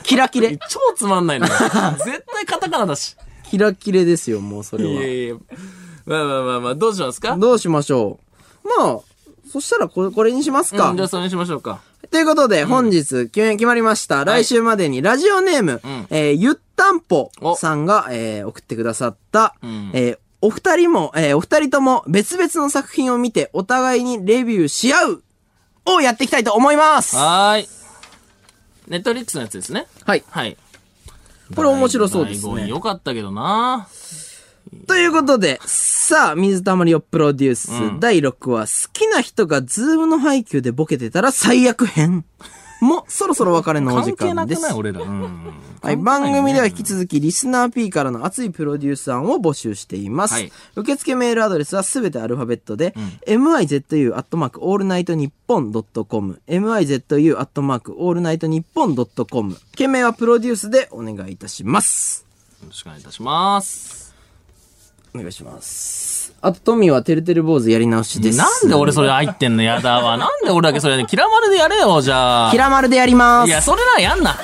[0.03, 0.57] キラキレ。
[0.69, 1.53] 超つまんないのよ。
[1.97, 3.17] 絶対カタカナだし。
[3.51, 5.05] キラキレですよ、もうそれいやは。
[5.05, 5.35] いや
[6.05, 7.35] まあまあまあまあ、どうしますか？
[7.37, 8.17] どうしましょ
[8.63, 8.67] う。
[8.81, 8.99] まあ、
[9.51, 10.89] そしたらこれ、これにしますか。
[10.89, 11.81] うん、じゃあそれにしましょうか。
[12.09, 14.25] ということで、本日、決まりました。
[14.25, 25.23] 来週までに、ラジオネーム、んえーゆったんぽさんが、えー送ってくださった、んえーお二人も、えーお二人とも別々の作品を見て、お互いにレビューし合う
[25.85, 27.15] をやっていきたいと思います。
[27.15, 27.67] はーい。
[28.87, 29.87] Netflix のやつですね。
[30.05, 30.23] はい。
[30.29, 30.57] はい。
[31.55, 33.87] これ面白そうですねよかったけどな
[34.87, 42.25] ということで、さあ、水溜りをプロデュース、第6話、好きな人が Zoom の背景でボケてたら最悪編。
[42.79, 44.69] も、そろそろ別れのお時間です関係なくな。
[44.69, 45.01] い俺ら。
[45.01, 45.51] うん。
[45.81, 50.35] はい、番組では引き続きリスナー P からの熱いプロデュース案を募集しています。
[50.35, 52.93] はい受付メールアドレスはすべてアルファベットで、
[53.25, 59.57] mizu アットマークオールナイトニッポンドットコム、mizu アットマークオールナイトニッポンドットコム。
[59.75, 62.27] 件名はプロデュースでお願いいたします。
[62.61, 64.13] よろしくお願いいたします。
[65.15, 66.33] お願いします。
[66.41, 68.37] あと、トミーはてるてる坊主やり直しです。
[68.37, 69.63] なんで俺それ入ってんの？
[69.63, 70.17] やだわ。
[70.17, 72.51] なんで俺だけそれで、キラマルでやれよ、じゃあ。
[72.51, 73.49] キラマルでやります。
[73.49, 74.37] いや、それならやんな。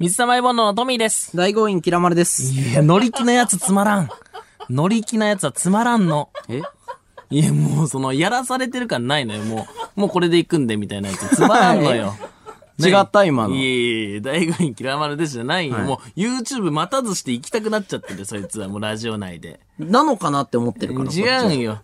[0.00, 1.36] 水溜りボンドのトミーです。
[1.36, 2.54] 大強引キラマルです。
[2.54, 4.08] いや、乗り気なやつつまらん。
[4.70, 6.30] 乗り気なやつはつまらんの。
[6.48, 6.62] え？
[7.28, 9.44] いや、もうその、やらされてる感ないのよ。
[9.44, 12.14] もう、もうこれで行くんで、みたいなやつつまらんのよ。
[12.80, 13.54] 違った今の？
[13.54, 15.76] いやいやいや、大悟に嫌われですじゃないよ。
[15.80, 19.60] もう、YouTube 待たずして行きたくなっちゃってて、そいつはもうラジオ内で。
[19.78, 21.12] なのかなって思ってるから。
[21.12, 21.82] 違うんよ。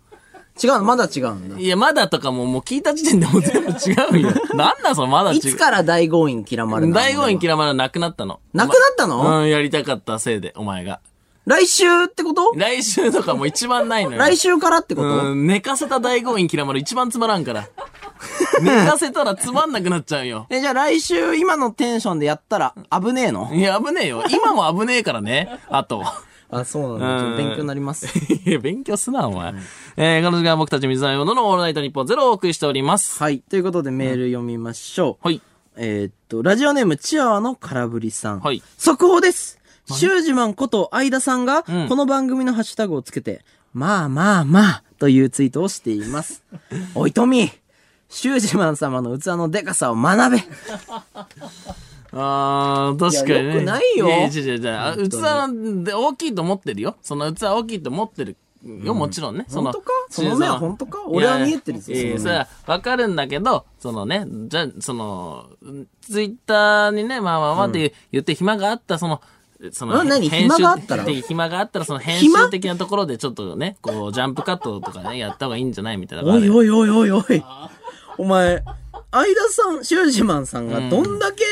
[0.62, 0.84] 違うの？
[0.84, 1.58] まだ違うんだ。
[1.58, 4.30] いや、まだとかももう聞いた時点でもう全部違うよ。
[4.54, 5.36] なんだそのまだ違う。
[5.38, 6.94] いつから大豪院キラマルなの？
[6.94, 8.40] 大悟院キラマルなくなったの？
[8.52, 11.00] なくなったの、うん、やりたかったせいで、お前が。
[11.44, 12.54] 来週ってこと？
[12.56, 14.18] 来週とかも一番ないのよ。
[14.18, 17.68] 来週からってこと、うん、寝かせた大悟院キラマル一番つまらんから。
[18.62, 20.46] 寝かせたらつまんなくなっちゃうよ。
[20.50, 23.50] え、じゃあ来週今のテンションでやったら危ねえの？
[23.54, 24.24] いや、危ねえよ。
[24.28, 25.60] 今も危ねえからね。
[25.68, 26.02] あと。
[26.50, 27.20] あ、そうなんだ。
[27.20, 28.06] ちょっと勉強になります。
[28.06, 29.54] いや 勉強すな、お前。
[29.96, 33.22] えー、この時間は僕たち水溜りボンドのオールナイトニッポンゼロをお送りしております。
[33.22, 33.40] はい。
[33.40, 35.26] ということでメール読みましょう。
[35.26, 35.40] はい。
[35.76, 38.40] えーっと、ラジオネームチアワの空振りさん。
[38.40, 46.42] はい速報ですシュージマンこと相田さんが、うんこの番組のハッシュタグをつけて、まあまあまあ、というツイートをしています。
[46.94, 47.52] おい、トミー
[48.08, 50.44] シュージマン様の器のデカさを学べ
[52.12, 53.44] あー、確かにね。
[53.44, 54.06] いやよくないよ。
[54.06, 55.08] いやいや違う違う違う。
[55.08, 56.96] 器で大きいと思ってるよ。
[57.02, 58.36] その器大きいと思ってる。
[58.64, 59.44] よ、もちろんね。
[59.48, 59.92] その本当か？
[60.10, 61.04] その目は本当か？
[61.06, 65.46] 俺は見えてるぞいやいや、それはわかるんだけど、そのね、じゃあ、その、
[66.00, 69.20] ツイッターにね、まあまあまあって言って暇があった、その、
[69.70, 70.28] その、あ何？
[70.28, 71.04] 編集暇があったら？
[71.04, 72.40] で暇があったら、その編暇？
[72.46, 75.96] 集的なところでちょっとね、こう、ジャンプカットとかね、やった方がいいんじゃない？
[75.98, 76.32] みたいな。
[76.32, 77.44] おいおいおいおいおい。
[78.18, 78.64] お前、
[79.22, 81.44] 相田さん、シュージマンさんがどんだけ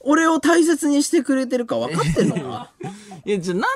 [0.00, 2.70] 俺を大切にしてくれてるか分かってんのか？
[3.24, 3.66] いや、じゃあなんで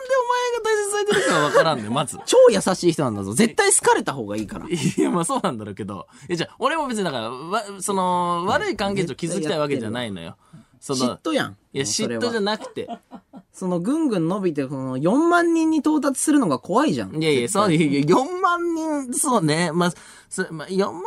[0.63, 2.19] お前が大切にされてるかはわからんのよ、まず。
[2.27, 3.33] 超優しい人なんだぞ。
[3.33, 4.67] 絶対好かれた方がいいから。
[4.71, 6.07] いや、まあそうなんだろうけど。
[6.29, 10.37] いや、じゃあ、俺も別にだから、わ、その、悪い関係値を築きたいわけじゃないのよ。
[10.81, 11.57] その、嫉妬やん。
[11.73, 12.89] いや、嫉妬じゃななくて。
[13.53, 17.21] そのぐんぐん伸びて、この4万人に到達するのが怖いじゃん。
[17.21, 19.71] いやいや、そう、いや4万人、そうね。
[19.73, 19.97] まあ、そ
[20.51, 21.03] まあ、4万人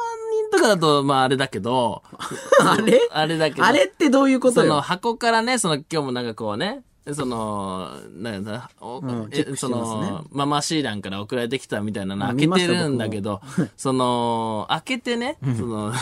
[0.51, 2.03] とかだと、まああれだけど、
[2.61, 2.99] あれ？
[3.11, 3.65] あれだけど。
[3.65, 4.81] あれってどういうことそのよ。
[4.81, 13.41] 箱からね、その今日もなんかこうね、その、なんだ、おえんチェックしその、ママシーランから送られてきたみたいなの開けてるんだけど、
[13.75, 15.93] その、開けてね、その、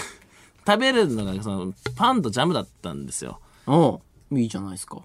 [0.65, 3.39] 食べるのが、その、パンとジャムだったんですよ。
[3.65, 4.01] お
[4.32, 5.01] ういいじゃないですか。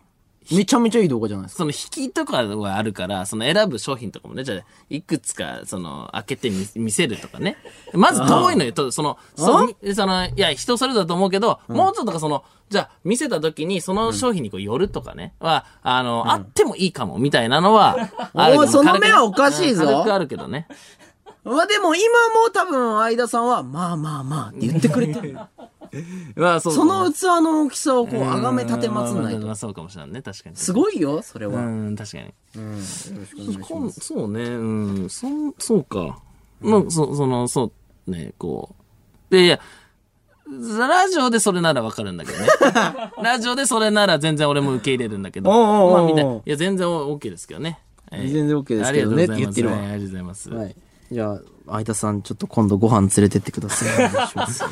[0.52, 1.58] めちゃめちゃいい動画じゃないですか。
[1.58, 7.56] その引きとかはあるから、その選ぶ商品とかもね、じゃあ、いくつか、その、開けてみ見せるとかね。
[7.92, 17.96] まず遠いのよ、とその、そみその、いや、人それぞれだと思うけど、もうちょっとかその、じゃあ、見せた時に、その商品にこう寄るとかね、は、あの、あってもいいかも、みたいなのは、
[18.34, 20.66] あるその目はおかしいぞうん軽くあるけどね。
[21.46, 25.38] まあでも今も多分相田さんは、まあまあまあって言ってくれてる。
[26.36, 29.38] まあ、そうその器の大きさをこう、あがめ立てまつんないと。
[29.38, 30.56] まあまあそうかもしれないね、確かに。
[30.56, 31.60] すごいよ、それは。
[31.60, 32.34] うん、確かに。
[32.56, 32.72] うん。
[32.72, 34.00] よろしくお願いしこんます。
[34.00, 36.18] そうね、うん、そん、そうか。
[36.60, 37.72] まあ、そ、その、そ
[38.06, 38.74] う、ね、こ
[39.30, 39.34] う。
[39.34, 39.60] で、いや、
[40.46, 42.46] ラジオでそれならわかるんだけどね。
[43.22, 45.50] ラジオでそれなら全然俺も受け入れるんだけど。
[45.50, 47.80] おうおうおうまあみんな、いや、全然 OK ですけどね。
[48.12, 50.50] えー全然 OK ですけどねありがとうございますって言ってるわはいありがとうございます。
[50.50, 50.76] はい。
[51.10, 54.06] じゃあ、相田さん、ちょっと今度ご飯連れてってください。
[54.08, 54.64] お願いします。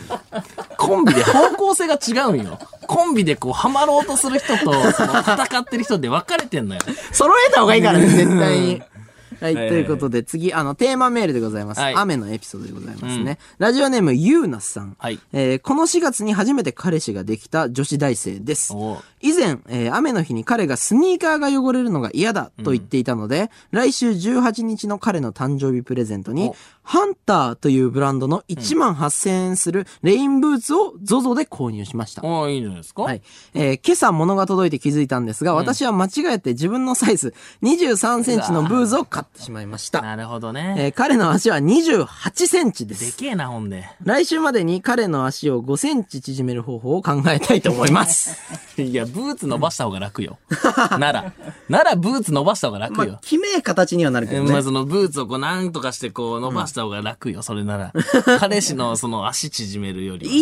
[0.78, 2.58] コンビで方向性が違うんよ。
[2.86, 6.80] コンビでこう、ハマろうとする人と、その戦ってる人で分かれてんのよ。
[7.12, 8.82] 揃えた方がいいからね、絶対に。
[9.40, 11.80] はい、はいということで、次、あの、テーマメールでございます。
[11.80, 13.38] はい雨のエピソードでございますね。
[13.58, 14.96] ラジオネーム、ゆうなさん。
[14.98, 18.74] はいえーこの4月に初めて彼氏ができた女子大生です。
[19.20, 32.22] 以前、えー雨の日に彼がスニーカーが汚れるのが嫌だと言っていたので、来週18日の彼の誕生日プレゼントにお、ハンターというブランドの1万8000円するレインブーツを ZOZO で購入しました。
[32.24, 33.22] おーいいんじゃないですかはい。
[33.54, 40.02] えー今朝物が届いて気づいたんですが、私は間違えて自分のサイズ23センチのブーツを買ってしまいました。
[40.02, 40.74] なるほどね。
[40.78, 42.94] えー彼の足は28センチで。
[42.94, 43.84] ですけえな、ほんで。
[44.02, 48.38] 来週までに彼の足を5センチ縮める方法を考えたいと思います。
[48.80, 50.38] いや、ブーツ伸ばした方が楽よ。
[50.98, 51.32] なら。
[51.68, 53.20] なら、ブーツ伸ばした方が楽よまあ、。
[53.22, 54.52] きめえ形にはなるけどね。
[54.52, 57.92] まあ、そのブーツをこうなんとかしてこう伸ばした方が楽よ、それなら。
[58.40, 60.32] 彼氏のその足縮めるよりは。
[60.32, 60.40] い、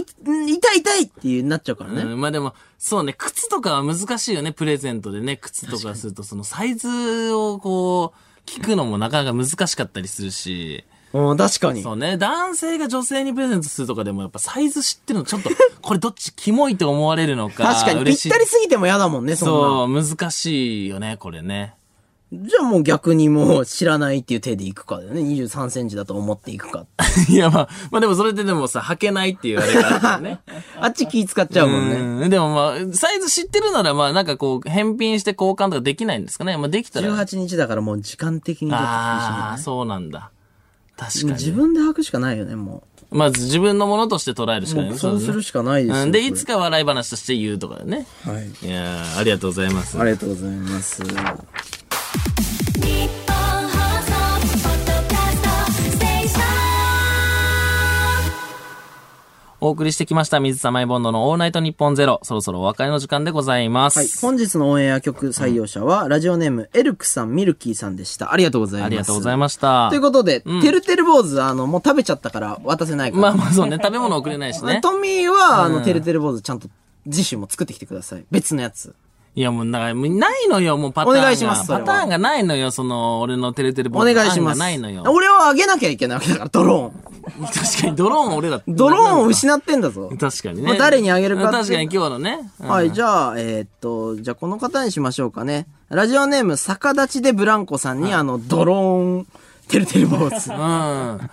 [0.54, 2.02] 痛い痛いっていうなっちゃうからね。
[2.02, 11.82] うん、まあでも、そうね、靴とかは難しいよね、プレゼントでね、靴とかすると、そのサイズをこう、聞くのもなかなか難しかったりするし、うん、確かに。
[11.82, 15.50] そうね、男性が女性にプレゼントするとかでもやっぱサイズ知ってるのちょっと、
[15.82, 17.64] これどっちキモいと思われるのか。
[17.64, 18.04] 確かに。
[18.04, 19.46] ぴったりすぎても嫌だもんね、そ。
[19.46, 21.74] そう、難しいよね、これね。
[22.34, 25.20] じゃあもう逆にもう知らないっていう手でいくかだよね。
[25.20, 26.86] 23センチだと思っていくか。
[27.28, 30.40] いや、まあ、まあでもそれででもさ、履けないっていうあれがあるからね。
[30.80, 31.96] あっち気使っちゃうもんね。
[31.96, 32.30] うん。
[32.30, 36.56] でもまあ、サイズ知ってるならまあなんかこう、返品して交換とかできないんですかね。
[36.56, 37.14] まあできたら。
[37.14, 40.30] 18日だからもう時間的にちょっと厳しいああ、ねそうなんだ。
[40.96, 41.32] 確かに。
[41.32, 44.76] 自分で履くしかないよね、もまず自分のものとして捉えるしう。
[44.76, 46.02] かないそうするしかないですよ。
[46.04, 46.12] うん。
[46.12, 48.06] で、いつか笑い話として言うとかね。
[48.24, 48.66] はい。
[48.66, 49.98] いやー、ありがとうございます。
[49.98, 51.02] ありがとうございます。
[59.64, 62.18] お送りしてきました水溜りボンドのオールナイトニッポンゼロ。
[62.24, 63.98] そろそろお別れの時間でございます。
[64.00, 64.08] はい。
[64.20, 68.32] 本日のオンエア曲採用者は、ラジオネーム、エルクさん、ミルキーさんでした。
[68.32, 68.86] ありがとうございます。
[68.86, 69.88] ありがとうございました。
[69.90, 73.22] ということで、てるてる坊主、あの、もう食べちゃったから渡せないから。
[73.22, 74.80] まあまあそうね、食べ物送れないしね。
[74.82, 76.68] トミーは、あの、てるてる坊主ちゃんと、
[77.08, 78.24] 次週も作ってきてください。
[78.32, 78.96] 別のやつ。
[79.34, 81.20] いやもう、だから、もうないのよ、もうパターンが。
[81.20, 84.58] お願いしますパターンがないのよ、その、俺のテレテレボお願いします。
[84.58, 85.04] がないのよ。
[85.08, 87.12] 俺はあげなきゃいけないわけだから、ドローン。
[87.46, 88.60] 確かに、ドローン俺ら。
[88.68, 90.10] ドローンを失ってんだぞ。
[90.20, 90.68] 確かにね。
[90.68, 92.40] まあ誰にあげるかって確かに今日のね。
[92.60, 95.66] うんはい、じゃあ、えーっと、じゃあこの方にしましょうかね。
[95.88, 99.26] ラジオネーム、逆立ちでブランコさんに、あの、ドローン、
[99.72, 100.50] てるてる坊主。
[100.50, 100.56] うん。
[100.56, 101.28] なか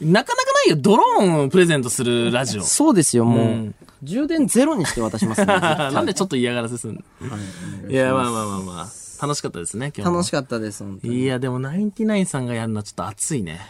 [0.00, 0.24] なかな
[0.66, 2.62] いよ、ドローンをプレゼントするラジオ。
[2.62, 3.46] そうですよ、もう。
[3.46, 5.46] うん充電ゼロにして渡しますね。
[5.54, 7.88] なんでちょっと嫌がらせすんの？
[7.88, 9.24] いや、まあまあまあまあ。
[9.24, 10.16] 楽しかったですね、今日も。
[10.16, 11.20] 楽しかったです、本当に。
[11.20, 13.60] いや、でも、ナインティナインさんがやるのはちょっと熱いね。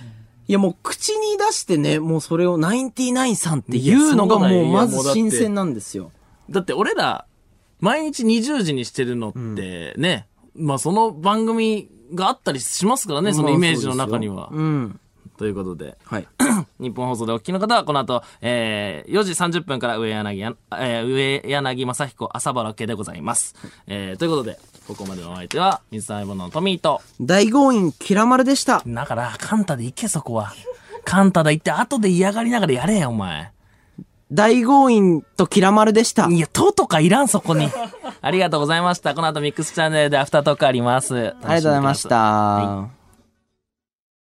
[0.49, 6.11] いや、もう口に出してね、もうそれをナインティナインさんっていうのがもうまず新鮮なんですよ。
[6.49, 7.27] だって俺ら、
[7.81, 14.48] 毎日20時にしてるのってね、まあその番組があったりしますからね、そのイメージの中には。
[14.51, 15.01] うん。
[15.36, 16.28] ということで、はい。
[16.78, 23.55] 日本放送でお聞きの方はこの後、えー、4時30分から上柳や、えー、上柳正彦朝原家でございます。
[23.86, 28.82] えー、ということで、ここまでのお相手は、水溜りボンドのトミーと、大豪院キラマルでした。
[28.86, 30.52] だから、カンタで行け、そこは。
[31.05, 33.51] カンタで行って、後で嫌がりながらやれよ、お前。
[34.32, 36.26] 大豪院とキラマルでした。
[36.28, 37.68] いや、ととかいらん、そこに。
[38.22, 39.14] ありがとうございました。
[39.14, 41.14] この後ミックスチャンネルでアフタートークあります。
[41.14, 43.01] ありありがとうございました。